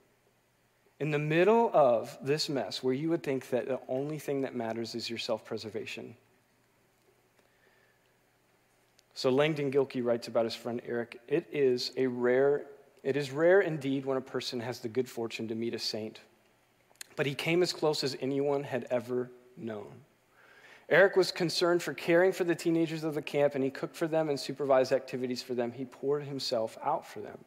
in 0.99 1.11
the 1.11 1.19
middle 1.19 1.69
of 1.73 2.17
this 2.21 2.49
mess 2.49 2.81
where 2.81 2.93
you 2.93 3.09
would 3.09 3.23
think 3.23 3.49
that 3.49 3.67
the 3.67 3.79
only 3.88 4.17
thing 4.17 4.41
that 4.41 4.55
matters 4.55 4.95
is 4.95 5.09
your 5.09 5.19
self 5.19 5.43
preservation. 5.45 6.15
So 9.13 9.29
Langdon 9.29 9.71
Gilkey 9.71 10.03
writes 10.03 10.27
about 10.27 10.45
his 10.45 10.55
friend 10.55 10.81
Eric 10.85 11.19
it 11.27 11.47
is 11.51 11.91
a 11.97 12.07
rare 12.07 12.65
it 13.03 13.15
is 13.15 13.31
rare 13.31 13.61
indeed 13.61 14.05
when 14.05 14.17
a 14.17 14.21
person 14.21 14.59
has 14.59 14.79
the 14.79 14.89
good 14.89 15.09
fortune 15.09 15.47
to 15.47 15.55
meet 15.55 15.73
a 15.73 15.79
saint 15.79 16.19
but 17.15 17.25
he 17.25 17.33
came 17.33 17.63
as 17.63 17.71
close 17.71 18.03
as 18.03 18.17
anyone 18.19 18.63
had 18.63 18.85
ever 18.89 19.31
known 19.55 19.93
Eric 20.89 21.15
was 21.15 21.32
concerned 21.32 21.82
for 21.82 21.93
caring 21.93 22.32
for 22.32 22.43
the 22.43 22.56
teenagers 22.56 23.04
of 23.04 23.15
the 23.15 23.21
camp, 23.21 23.56
and 23.56 23.63
he 23.63 23.71
cooked 23.71 23.95
for 23.95 24.08
them 24.08 24.30
and 24.30 24.39
supervised 24.39 24.91
activities 24.91 25.41
for 25.41 25.56
them. 25.56 25.71
He 25.71 25.86
poured 25.86 26.24
himself 26.24 26.78
out 26.84 27.08
for 27.08 27.21
them. 27.21 27.38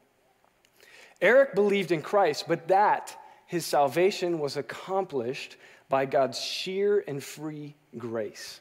Eric 1.20 1.54
believed 1.54 1.92
in 1.92 2.02
Christ, 2.02 2.44
but 2.48 2.68
that 2.68 3.16
his 3.46 3.64
salvation 3.64 4.38
was 4.38 4.56
accomplished 4.56 5.56
by 5.88 6.04
God's 6.04 6.40
sheer 6.40 7.04
and 7.06 7.22
free 7.22 7.74
grace. 7.96 8.60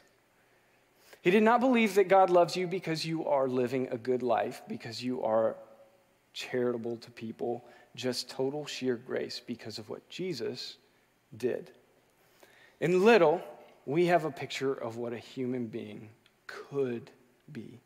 He 1.22 1.30
did 1.30 1.42
not 1.42 1.60
believe 1.60 1.96
that 1.96 2.08
God 2.08 2.30
loves 2.30 2.56
you 2.56 2.66
because 2.66 3.04
you 3.04 3.26
are 3.26 3.48
living 3.48 3.88
a 3.90 3.98
good 3.98 4.22
life, 4.22 4.62
because 4.68 5.02
you 5.02 5.22
are 5.24 5.56
charitable 6.32 6.96
to 6.98 7.10
people, 7.10 7.64
just 7.96 8.30
total 8.30 8.64
sheer 8.64 8.96
grace 8.96 9.40
because 9.44 9.78
of 9.78 9.88
what 9.88 10.08
Jesus 10.08 10.76
did. 11.36 11.72
In 12.80 13.04
little, 13.04 13.42
we 13.88 14.04
have 14.04 14.26
a 14.26 14.30
picture 14.30 14.74
of 14.74 14.98
what 14.98 15.14
a 15.14 15.18
human 15.18 15.66
being 15.66 16.10
could 16.46 17.10
be. 17.52 17.80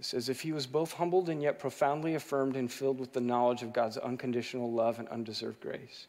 It 0.00 0.04
says, 0.04 0.28
if 0.28 0.40
he 0.40 0.50
was 0.50 0.66
both 0.66 0.92
humbled 0.92 1.28
and 1.28 1.40
yet 1.40 1.60
profoundly 1.60 2.16
affirmed 2.16 2.56
and 2.56 2.70
filled 2.70 2.98
with 2.98 3.12
the 3.12 3.20
knowledge 3.20 3.62
of 3.62 3.72
God's 3.72 3.98
unconditional 3.98 4.72
love 4.72 4.98
and 4.98 5.08
undeserved 5.10 5.60
grace. 5.60 6.08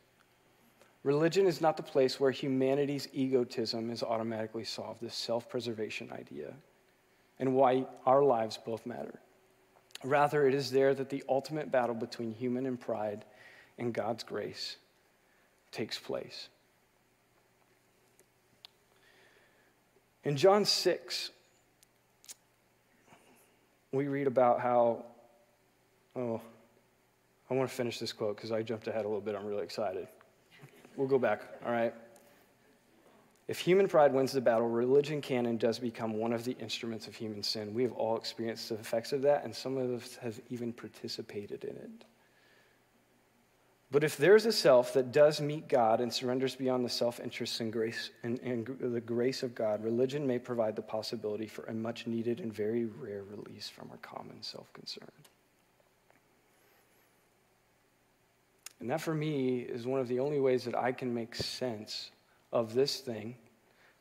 Religion 1.03 1.45
is 1.45 1.61
not 1.61 1.77
the 1.77 1.83
place 1.83 2.19
where 2.19 2.31
humanity's 2.31 3.07
egotism 3.13 3.91
is 3.91 4.01
automatically 4.01 4.63
solved, 4.63 4.99
this 4.99 5.13
self 5.15 5.47
preservation 5.47 6.11
idea, 6.11 6.55
and 7.37 7.53
why 7.53 7.85
our 8.07 8.23
lives 8.23 8.57
both 8.57 8.87
matter. 8.87 9.19
Rather, 10.03 10.47
it 10.47 10.55
is 10.55 10.71
there 10.71 10.95
that 10.95 11.09
the 11.09 11.23
ultimate 11.29 11.71
battle 11.71 11.95
between 11.95 12.31
human 12.31 12.65
and 12.65 12.81
pride 12.81 13.25
and 13.77 13.93
God's 13.93 14.23
grace 14.23 14.77
takes 15.71 15.99
place. 15.99 16.49
In 20.23 20.35
John 20.35 20.65
6, 20.65 21.29
we 23.91 24.07
read 24.07 24.27
about 24.27 24.59
how, 24.59 25.05
oh, 26.15 26.41
I 27.49 27.53
want 27.53 27.69
to 27.69 27.75
finish 27.75 27.99
this 27.99 28.11
quote 28.11 28.35
because 28.35 28.51
I 28.51 28.61
jumped 28.61 28.87
ahead 28.87 29.05
a 29.05 29.07
little 29.07 29.21
bit. 29.21 29.35
I'm 29.35 29.45
really 29.45 29.63
excited. 29.63 30.07
we'll 30.97 31.07
go 31.07 31.17
back, 31.17 31.41
all 31.65 31.71
right? 31.71 31.93
If 33.47 33.57
human 33.57 33.87
pride 33.87 34.13
wins 34.13 34.31
the 34.31 34.41
battle, 34.41 34.67
religion 34.67 35.21
can 35.21 35.47
and 35.47 35.59
does 35.59 35.79
become 35.79 36.13
one 36.13 36.33
of 36.33 36.43
the 36.43 36.55
instruments 36.59 37.07
of 37.07 37.15
human 37.15 37.41
sin. 37.41 37.73
We 37.73 37.81
have 37.81 37.93
all 37.93 38.15
experienced 38.15 38.69
the 38.69 38.75
effects 38.75 39.11
of 39.11 39.23
that, 39.23 39.43
and 39.43 39.55
some 39.55 39.77
of 39.77 40.03
us 40.03 40.17
have 40.17 40.39
even 40.51 40.71
participated 40.71 41.63
in 41.63 41.75
it. 41.75 42.05
But 43.91 44.03
if 44.03 44.17
there's 44.17 44.45
a 44.45 44.51
self 44.51 44.93
that 44.93 45.11
does 45.11 45.41
meet 45.41 45.67
God 45.67 45.99
and 45.99 46.13
surrenders 46.13 46.55
beyond 46.55 46.85
the 46.85 46.89
self 46.89 47.19
interest 47.19 47.59
and, 47.59 47.73
grace, 47.73 48.11
and, 48.21 48.39
and 48.41 48.67
the 48.79 49.01
grace 49.01 49.41
of 49.41 49.55
God, 49.55 49.83
religion 49.83 50.27
may 50.27 50.37
provide 50.37 50.75
the 50.75 50.81
possibility 50.81 51.47
for 51.47 51.63
a 51.65 51.73
much 51.73 52.05
needed 52.05 52.39
and 52.39 52.53
very 52.53 52.85
rare 52.85 53.23
release 53.23 53.67
from 53.67 53.89
our 53.89 53.97
common 53.97 54.43
self 54.43 54.71
concern. 54.73 55.09
And 58.79 58.89
that 58.91 59.01
for 59.01 59.15
me 59.15 59.61
is 59.61 59.87
one 59.87 59.99
of 59.99 60.07
the 60.07 60.19
only 60.19 60.39
ways 60.39 60.63
that 60.65 60.77
I 60.77 60.91
can 60.91 61.13
make 61.13 61.35
sense 61.35 62.11
of 62.53 62.73
this 62.73 62.99
thing 62.99 63.35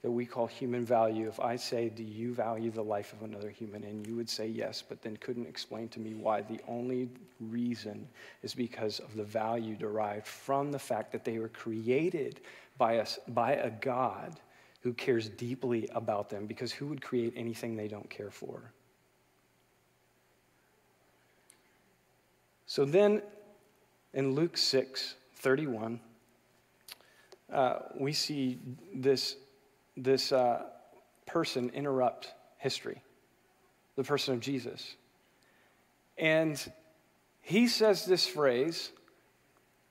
that 0.02 0.10
we 0.10 0.24
call 0.24 0.46
human 0.46 0.84
value. 0.84 1.28
If 1.28 1.40
I 1.40 1.56
say, 1.56 1.88
Do 1.88 2.04
you 2.04 2.32
value 2.34 2.70
the 2.70 2.82
life 2.82 3.12
of 3.12 3.22
another 3.22 3.50
human? 3.50 3.84
And 3.84 4.06
you 4.06 4.14
would 4.16 4.30
say 4.30 4.46
yes, 4.46 4.82
but 4.86 5.02
then 5.02 5.16
couldn't 5.16 5.46
explain 5.46 5.88
to 5.88 6.00
me 6.00 6.14
why 6.14 6.42
the 6.42 6.60
only 6.68 7.08
reason 7.40 8.06
is 8.42 8.54
because 8.54 9.00
of 9.00 9.14
the 9.16 9.24
value 9.24 9.74
derived 9.74 10.26
from 10.26 10.70
the 10.70 10.78
fact 10.78 11.10
that 11.12 11.24
they 11.24 11.38
were 11.38 11.48
created 11.48 12.40
by, 12.76 12.98
us, 12.98 13.18
by 13.28 13.54
a 13.54 13.70
God 13.70 14.40
who 14.82 14.92
cares 14.92 15.28
deeply 15.28 15.88
about 15.92 16.30
them, 16.30 16.46
because 16.46 16.70
who 16.70 16.86
would 16.86 17.02
create 17.02 17.32
anything 17.36 17.74
they 17.74 17.88
don't 17.88 18.08
care 18.08 18.30
for? 18.30 18.72
So 22.66 22.84
then 22.84 23.22
in 24.14 24.34
Luke 24.34 24.56
6 24.56 25.14
31, 25.34 26.00
uh, 27.52 27.78
we 27.98 28.12
see 28.12 28.58
this, 28.94 29.36
this 29.98 30.32
uh, 30.32 30.62
person 31.26 31.70
interrupt 31.74 32.32
history, 32.58 33.02
the 33.96 34.04
person 34.04 34.34
of 34.34 34.40
Jesus. 34.40 34.94
And 36.16 36.60
he 37.40 37.68
says 37.68 38.04
this 38.04 38.26
phrase 38.26 38.90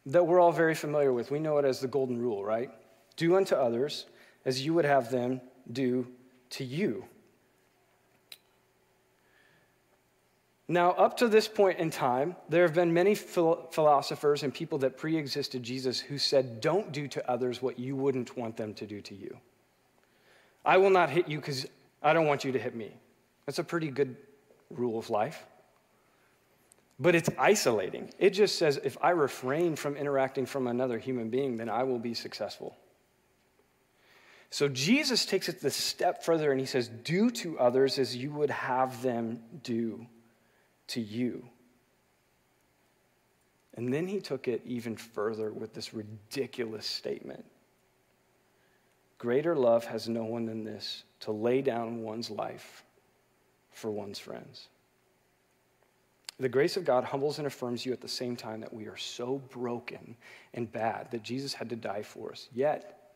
that 0.08 0.26
we're 0.26 0.40
all 0.40 0.52
very 0.52 0.76
familiar 0.76 1.12
with. 1.12 1.32
We 1.32 1.40
know 1.40 1.58
it 1.58 1.66
as 1.66 1.80
the 1.80 1.88
golden 1.88 2.20
rule, 2.20 2.44
right? 2.44 2.72
Do 3.18 3.36
unto 3.36 3.56
others 3.56 4.06
as 4.46 4.66
you 4.66 4.74
would 4.74 4.86
have 4.86 5.12
them 5.12 5.42
do 5.72 6.08
to 6.52 6.64
you. 6.64 7.06
Now, 10.70 10.92
up 10.92 11.18
to 11.18 11.30
this 11.30 11.48
point 11.48 11.80
in 11.80 11.90
time, 11.90 12.36
there 12.50 12.64
have 12.64 12.74
been 12.74 12.94
many 12.94 13.16
philosophers 13.16 14.44
and 14.44 14.54
people 14.54 14.78
that 14.80 14.98
pre 14.98 15.16
existed 15.16 15.64
Jesus 15.64 16.00
who 16.00 16.18
said, 16.18 16.60
Don't 16.60 16.92
do 16.92 17.08
to 17.08 17.32
others 17.32 17.62
what 17.62 17.80
you 17.80 17.96
wouldn't 17.96 18.38
want 18.38 18.58
them 18.58 18.74
to 18.76 18.86
do 18.86 19.02
to 19.02 19.16
you. 19.16 19.38
I 20.68 20.76
will 20.76 20.90
not 20.90 21.10
hit 21.10 21.30
you 21.30 21.38
because 21.38 21.66
I 22.04 22.12
don't 22.12 22.28
want 22.28 22.44
you 22.44 22.52
to 22.52 22.60
hit 22.60 22.76
me. 22.76 22.92
That's 23.46 23.58
a 23.58 23.64
pretty 23.64 23.88
good 23.88 24.18
rule 24.70 25.00
of 25.00 25.10
life. 25.10 25.46
But 27.00 27.16
it's 27.16 27.30
isolating. 27.40 28.12
It 28.20 28.32
just 28.32 28.60
says 28.60 28.78
if 28.84 28.98
I 29.02 29.12
refrain 29.12 29.78
from 29.78 29.96
interacting 29.96 30.46
from 30.46 30.68
another 30.68 31.00
human 31.00 31.30
being, 31.30 31.56
then 31.56 31.70
I 31.70 31.84
will 31.84 32.00
be 32.00 32.14
successful. 32.14 32.76
So 34.50 34.68
Jesus 34.68 35.26
takes 35.26 35.48
it 35.48 35.62
the 35.62 35.72
step 35.72 36.24
further 36.24 36.52
and 36.52 36.60
he 36.60 36.66
says, 36.66 36.90
Do 36.90 37.30
to 37.32 37.58
others 37.60 37.98
as 37.98 38.14
you 38.14 38.34
would 38.34 38.50
have 38.50 39.02
them 39.02 39.40
do 39.64 40.06
to 40.88 41.00
you. 41.00 41.48
And 43.76 43.94
then 43.94 44.06
he 44.08 44.20
took 44.20 44.50
it 44.50 44.62
even 44.66 44.98
further 44.98 45.54
with 45.54 45.74
this 45.74 45.94
ridiculous 45.94 46.86
statement 46.86 47.46
Greater 49.18 49.56
love 49.56 49.86
has 49.86 50.08
no 50.08 50.24
one 50.24 50.46
than 50.46 50.64
this 50.64 51.04
to 51.22 51.32
lay 51.32 51.62
down 51.62 52.04
one's 52.04 52.30
life 52.30 52.84
for 53.72 53.90
one's 53.90 54.20
friends. 54.20 54.68
The 56.40 56.50
grace 56.50 56.78
of 56.78 56.86
God 56.86 57.04
humbles 57.04 57.40
and 57.40 57.48
affirms 57.48 57.84
you 57.84 57.94
at 57.94 58.02
the 58.02 58.08
same 58.08 58.36
time 58.36 58.62
that 58.62 58.74
we 58.74 58.86
are 58.86 58.98
so 58.98 59.42
broken 59.50 60.16
and 60.54 60.72
bad 60.72 61.10
that 61.10 61.24
Jesus 61.24 61.54
had 61.54 61.70
to 61.70 61.76
die 61.76 62.04
for 62.04 62.32
us, 62.32 62.48
yet 62.54 63.14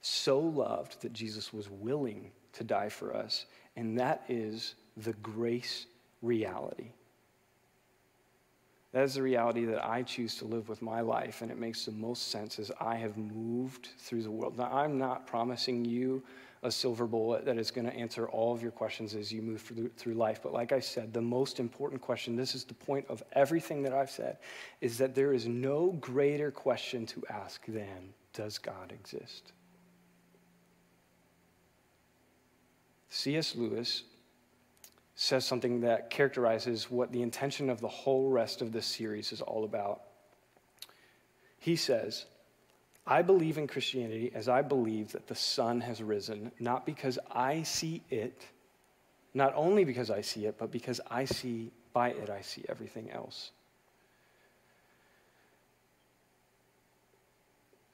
so 0.00 0.40
loved 0.40 1.00
that 1.02 1.12
Jesus 1.12 1.52
was 1.52 1.70
willing 1.70 2.32
to 2.54 2.64
die 2.64 2.88
for 2.88 3.14
us. 3.14 3.46
And 3.76 3.98
that 4.00 4.24
is 4.28 4.74
the 4.96 5.12
grace 5.14 5.86
reality. 6.22 6.90
That 8.96 9.04
is 9.04 9.12
the 9.12 9.22
reality 9.22 9.66
that 9.66 9.84
I 9.84 10.02
choose 10.02 10.36
to 10.36 10.46
live 10.46 10.70
with 10.70 10.80
my 10.80 11.02
life, 11.02 11.42
and 11.42 11.50
it 11.50 11.58
makes 11.58 11.84
the 11.84 11.92
most 11.92 12.30
sense 12.30 12.58
as 12.58 12.72
I 12.80 12.94
have 12.94 13.18
moved 13.18 13.90
through 13.98 14.22
the 14.22 14.30
world. 14.30 14.56
Now, 14.56 14.72
I'm 14.72 14.96
not 14.96 15.26
promising 15.26 15.84
you 15.84 16.22
a 16.62 16.70
silver 16.70 17.06
bullet 17.06 17.44
that 17.44 17.58
is 17.58 17.70
going 17.70 17.86
to 17.86 17.92
answer 17.92 18.26
all 18.26 18.54
of 18.54 18.62
your 18.62 18.70
questions 18.70 19.14
as 19.14 19.30
you 19.30 19.42
move 19.42 19.60
through, 19.60 20.14
life. 20.14 20.40
But 20.42 20.54
like 20.54 20.72
I 20.72 20.80
said, 20.80 21.12
the 21.12 21.20
most 21.20 21.60
important 21.60 22.00
question, 22.00 22.36
this 22.36 22.54
is 22.54 22.64
the 22.64 22.72
point 22.72 23.04
of 23.10 23.22
everything 23.32 23.82
that 23.82 23.92
I've 23.92 24.10
said, 24.10 24.38
is 24.80 24.96
that 24.96 25.14
there 25.14 25.34
is 25.34 25.46
no 25.46 25.88
greater 26.00 26.50
question 26.50 27.04
to 27.04 27.22
ask 27.28 27.66
than 27.66 28.14
Does 28.32 28.56
God 28.56 28.92
exist? 28.92 29.52
C.S. 33.10 33.54
Lewis 33.56 34.04
says 35.16 35.46
something 35.46 35.80
that 35.80 36.10
characterizes 36.10 36.90
what 36.90 37.10
the 37.10 37.22
intention 37.22 37.70
of 37.70 37.80
the 37.80 37.88
whole 37.88 38.28
rest 38.28 38.60
of 38.60 38.70
this 38.70 38.86
series 38.86 39.32
is 39.32 39.40
all 39.40 39.64
about. 39.64 40.02
He 41.58 41.74
says, 41.74 42.26
I 43.06 43.22
believe 43.22 43.56
in 43.56 43.66
Christianity 43.66 44.30
as 44.34 44.48
I 44.48 44.60
believe 44.60 45.12
that 45.12 45.26
the 45.26 45.34
sun 45.34 45.80
has 45.80 46.02
risen, 46.02 46.52
not 46.60 46.84
because 46.84 47.18
I 47.30 47.62
see 47.62 48.02
it, 48.10 48.44
not 49.32 49.54
only 49.56 49.84
because 49.84 50.10
I 50.10 50.20
see 50.20 50.44
it, 50.44 50.56
but 50.58 50.70
because 50.70 51.00
I 51.10 51.24
see, 51.24 51.72
by 51.94 52.10
it, 52.10 52.28
I 52.28 52.42
see 52.42 52.64
everything 52.68 53.10
else. 53.10 53.52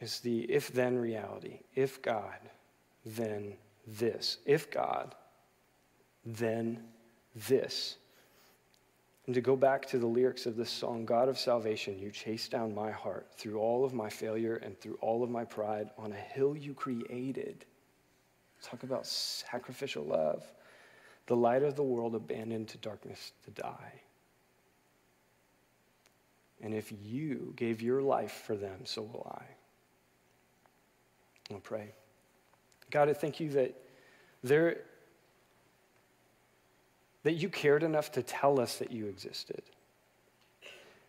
It's 0.00 0.18
the 0.18 0.40
if 0.50 0.72
then 0.72 0.98
reality. 0.98 1.60
If 1.76 2.02
God, 2.02 2.38
then 3.06 3.52
this. 3.86 4.38
If 4.44 4.68
God, 4.72 5.14
then 6.24 6.82
this. 7.34 7.96
And 9.26 9.34
to 9.34 9.40
go 9.40 9.54
back 9.54 9.86
to 9.86 9.98
the 9.98 10.06
lyrics 10.06 10.46
of 10.46 10.56
this 10.56 10.70
song, 10.70 11.04
God 11.04 11.28
of 11.28 11.38
salvation, 11.38 11.98
you 11.98 12.10
chase 12.10 12.48
down 12.48 12.74
my 12.74 12.90
heart 12.90 13.28
through 13.36 13.58
all 13.58 13.84
of 13.84 13.94
my 13.94 14.08
failure 14.08 14.56
and 14.56 14.78
through 14.80 14.98
all 15.00 15.22
of 15.22 15.30
my 15.30 15.44
pride 15.44 15.90
on 15.96 16.12
a 16.12 16.16
hill 16.16 16.56
you 16.56 16.74
created. 16.74 17.64
Talk 18.60 18.82
about 18.82 19.06
sacrificial 19.06 20.04
love. 20.04 20.44
The 21.26 21.36
light 21.36 21.62
of 21.62 21.76
the 21.76 21.84
world 21.84 22.16
abandoned 22.16 22.68
to 22.68 22.78
darkness 22.78 23.32
to 23.44 23.50
die. 23.52 23.92
And 26.60 26.74
if 26.74 26.92
you 27.02 27.52
gave 27.56 27.80
your 27.80 28.02
life 28.02 28.42
for 28.46 28.56
them, 28.56 28.80
so 28.84 29.02
will 29.02 29.32
I. 29.38 29.44
I'll 31.52 31.60
pray. 31.60 31.92
God, 32.90 33.08
I 33.08 33.12
thank 33.12 33.40
you 33.40 33.50
that 33.50 33.74
there 34.42 34.78
that 37.22 37.32
you 37.32 37.48
cared 37.48 37.82
enough 37.82 38.12
to 38.12 38.22
tell 38.22 38.60
us 38.60 38.78
that 38.78 38.90
you 38.90 39.06
existed. 39.06 39.62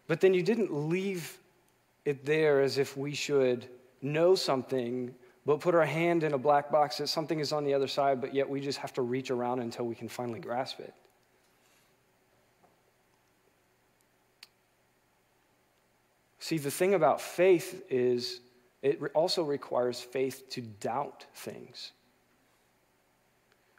But 0.07 0.21
then 0.21 0.33
you 0.33 0.43
didn't 0.43 0.71
leave 0.71 1.37
it 2.05 2.25
there 2.25 2.61
as 2.61 2.77
if 2.77 2.97
we 2.97 3.13
should 3.13 3.67
know 4.01 4.35
something, 4.35 5.13
but 5.45 5.59
put 5.59 5.75
our 5.75 5.85
hand 5.85 6.23
in 6.23 6.33
a 6.33 6.37
black 6.37 6.71
box 6.71 6.97
that 6.97 7.07
something 7.07 7.39
is 7.39 7.53
on 7.53 7.63
the 7.63 7.73
other 7.73 7.87
side, 7.87 8.21
but 8.21 8.33
yet 8.33 8.47
we 8.47 8.59
just 8.59 8.79
have 8.79 8.93
to 8.93 9.01
reach 9.01 9.31
around 9.31 9.59
until 9.59 9.85
we 9.85 9.95
can 9.95 10.09
finally 10.09 10.39
grasp 10.39 10.79
it. 10.79 10.93
See, 16.39 16.57
the 16.57 16.71
thing 16.71 16.93
about 16.93 17.21
faith 17.21 17.85
is 17.89 18.41
it 18.81 18.99
also 19.13 19.43
requires 19.43 20.01
faith 20.01 20.49
to 20.49 20.61
doubt 20.61 21.25
things. 21.33 21.93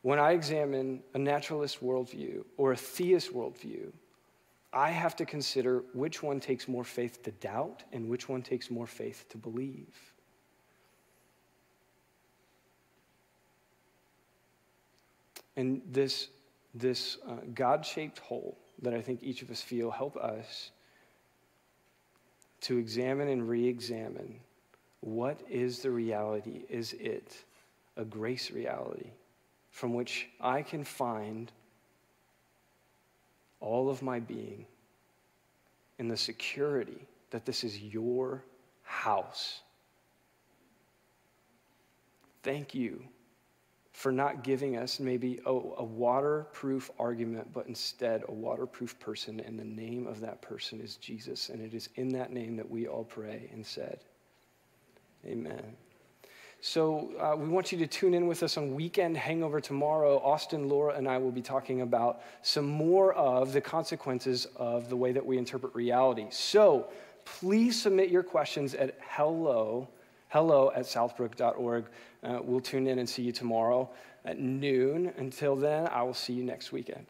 When 0.05 0.19
I 0.19 0.33
examine 0.33 1.03
a 1.15 1.19
naturalist 1.19 1.83
worldview 1.83 2.45
or 2.59 2.73
a 2.73 2.77
theist 2.77 3.33
worldview, 3.33 3.91
I 4.71 4.91
have 4.91 5.17
to 5.17 5.25
consider 5.25 5.83
which 5.95 6.23
one 6.23 6.41
takes 6.41 6.69
more 6.69 6.85
faith 6.85 7.23
to 7.23 7.31
doubt 7.31 7.85
and 7.91 8.11
which 8.11 8.29
one 8.29 8.43
takes 8.43 8.71
more 8.71 8.87
faith 8.87 9.25
to 9.31 9.39
believe. 9.39 9.97
And 15.57 15.81
this, 15.91 16.29
this 16.75 17.17
uh, 17.27 17.37
God 17.55 17.87
shaped 17.87 18.19
hole 18.19 18.59
that 18.83 18.93
I 18.93 19.01
think 19.01 19.23
each 19.23 19.41
of 19.41 19.51
us 19.51 19.63
feel 19.63 19.91
help 19.91 20.19
us 20.19 20.71
to 22.61 22.77
examine 22.77 23.29
and 23.29 23.49
re 23.49 23.67
examine 23.67 24.39
what 25.01 25.41
is 25.49 25.79
the 25.79 25.91
reality? 25.91 26.65
Is 26.69 26.93
it 26.93 27.43
a 27.97 28.05
grace 28.05 28.51
reality? 28.51 29.09
From 29.75 29.93
which 29.93 30.29
I 30.41 30.63
can 30.63 30.85
find 30.85 31.53
all 33.61 33.91
of 33.91 34.01
my 34.01 34.21
being 34.21 34.65
in 35.99 36.09
the 36.09 36.17
security 36.17 37.07
that 37.31 37.45
this 37.45 37.65
is 37.65 37.79
your 37.79 38.43
house 38.83 39.61
thank 42.45 42.75
you 42.75 43.03
for 43.93 44.13
not 44.13 44.45
giving 44.45 44.77
us 44.77 45.01
maybe 45.01 45.41
a, 45.47 45.51
a, 45.51 45.85
waterproof 45.85 46.91
argument, 46.99 47.53
but 47.53 47.67
instead 47.67 48.23
a 48.29 48.33
waterproof 48.33 48.99
person, 48.99 49.41
and 49.41 49.59
the 49.59 49.65
name 49.65 50.07
of 50.07 50.21
that 50.21 50.43
person 50.43 50.81
is 50.81 50.97
Jesus. 50.97 51.49
And 51.49 51.63
it 51.63 51.75
is 51.75 51.89
in 51.95 52.09
that 52.11 52.33
name 52.33 52.57
that 52.57 52.69
we 52.69 52.87
all 52.87 53.05
pray 53.05 53.49
and 53.53 53.65
said, 53.65 54.01
Amen. 55.25 55.77
So 56.67 57.11
uh, 57.21 57.37
we 57.37 57.47
want 57.47 57.73
you 57.73 57.79
to 57.79 57.87
tune 57.87 58.15
in 58.15 58.27
with 58.27 58.43
us 58.43 58.57
on 58.57 58.75
Weekend 58.75 59.19
Hangover 59.19 59.61
tomorrow. 59.61 60.19
Austin, 60.25 60.67
Laura, 60.67 60.95
and 60.95 61.07
I 61.07 61.19
will 61.19 61.31
be 61.31 61.43
talking 61.43 61.83
about 61.83 62.23
some 62.41 62.65
more 62.65 63.13
of 63.13 63.53
the 63.53 63.61
consequences 63.61 64.47
of 64.57 64.89
the 64.89 64.97
way 64.97 65.13
that 65.13 65.27
we 65.27 65.37
interpret 65.37 65.75
reality. 65.75 66.25
So 66.31 66.89
please 67.27 67.79
submit 67.79 68.09
your 68.09 68.23
questions 68.23 68.75
at 68.75 68.99
hello 69.11 69.89
hello 70.31 70.73
at 70.75 70.85
southbrook.org. 70.85 71.85
Uh, 72.23 72.41
we'll 72.43 72.61
tune 72.61 72.87
in 72.87 72.99
and 72.99 73.09
see 73.09 73.23
you 73.23 73.31
tomorrow 73.31 73.89
at 74.25 74.39
noon. 74.39 75.13
Until 75.19 75.55
then, 75.55 75.87
I 75.89 76.03
will 76.03 76.15
see 76.15 76.33
you 76.33 76.45
next 76.45 76.73
weekend. 76.73 77.05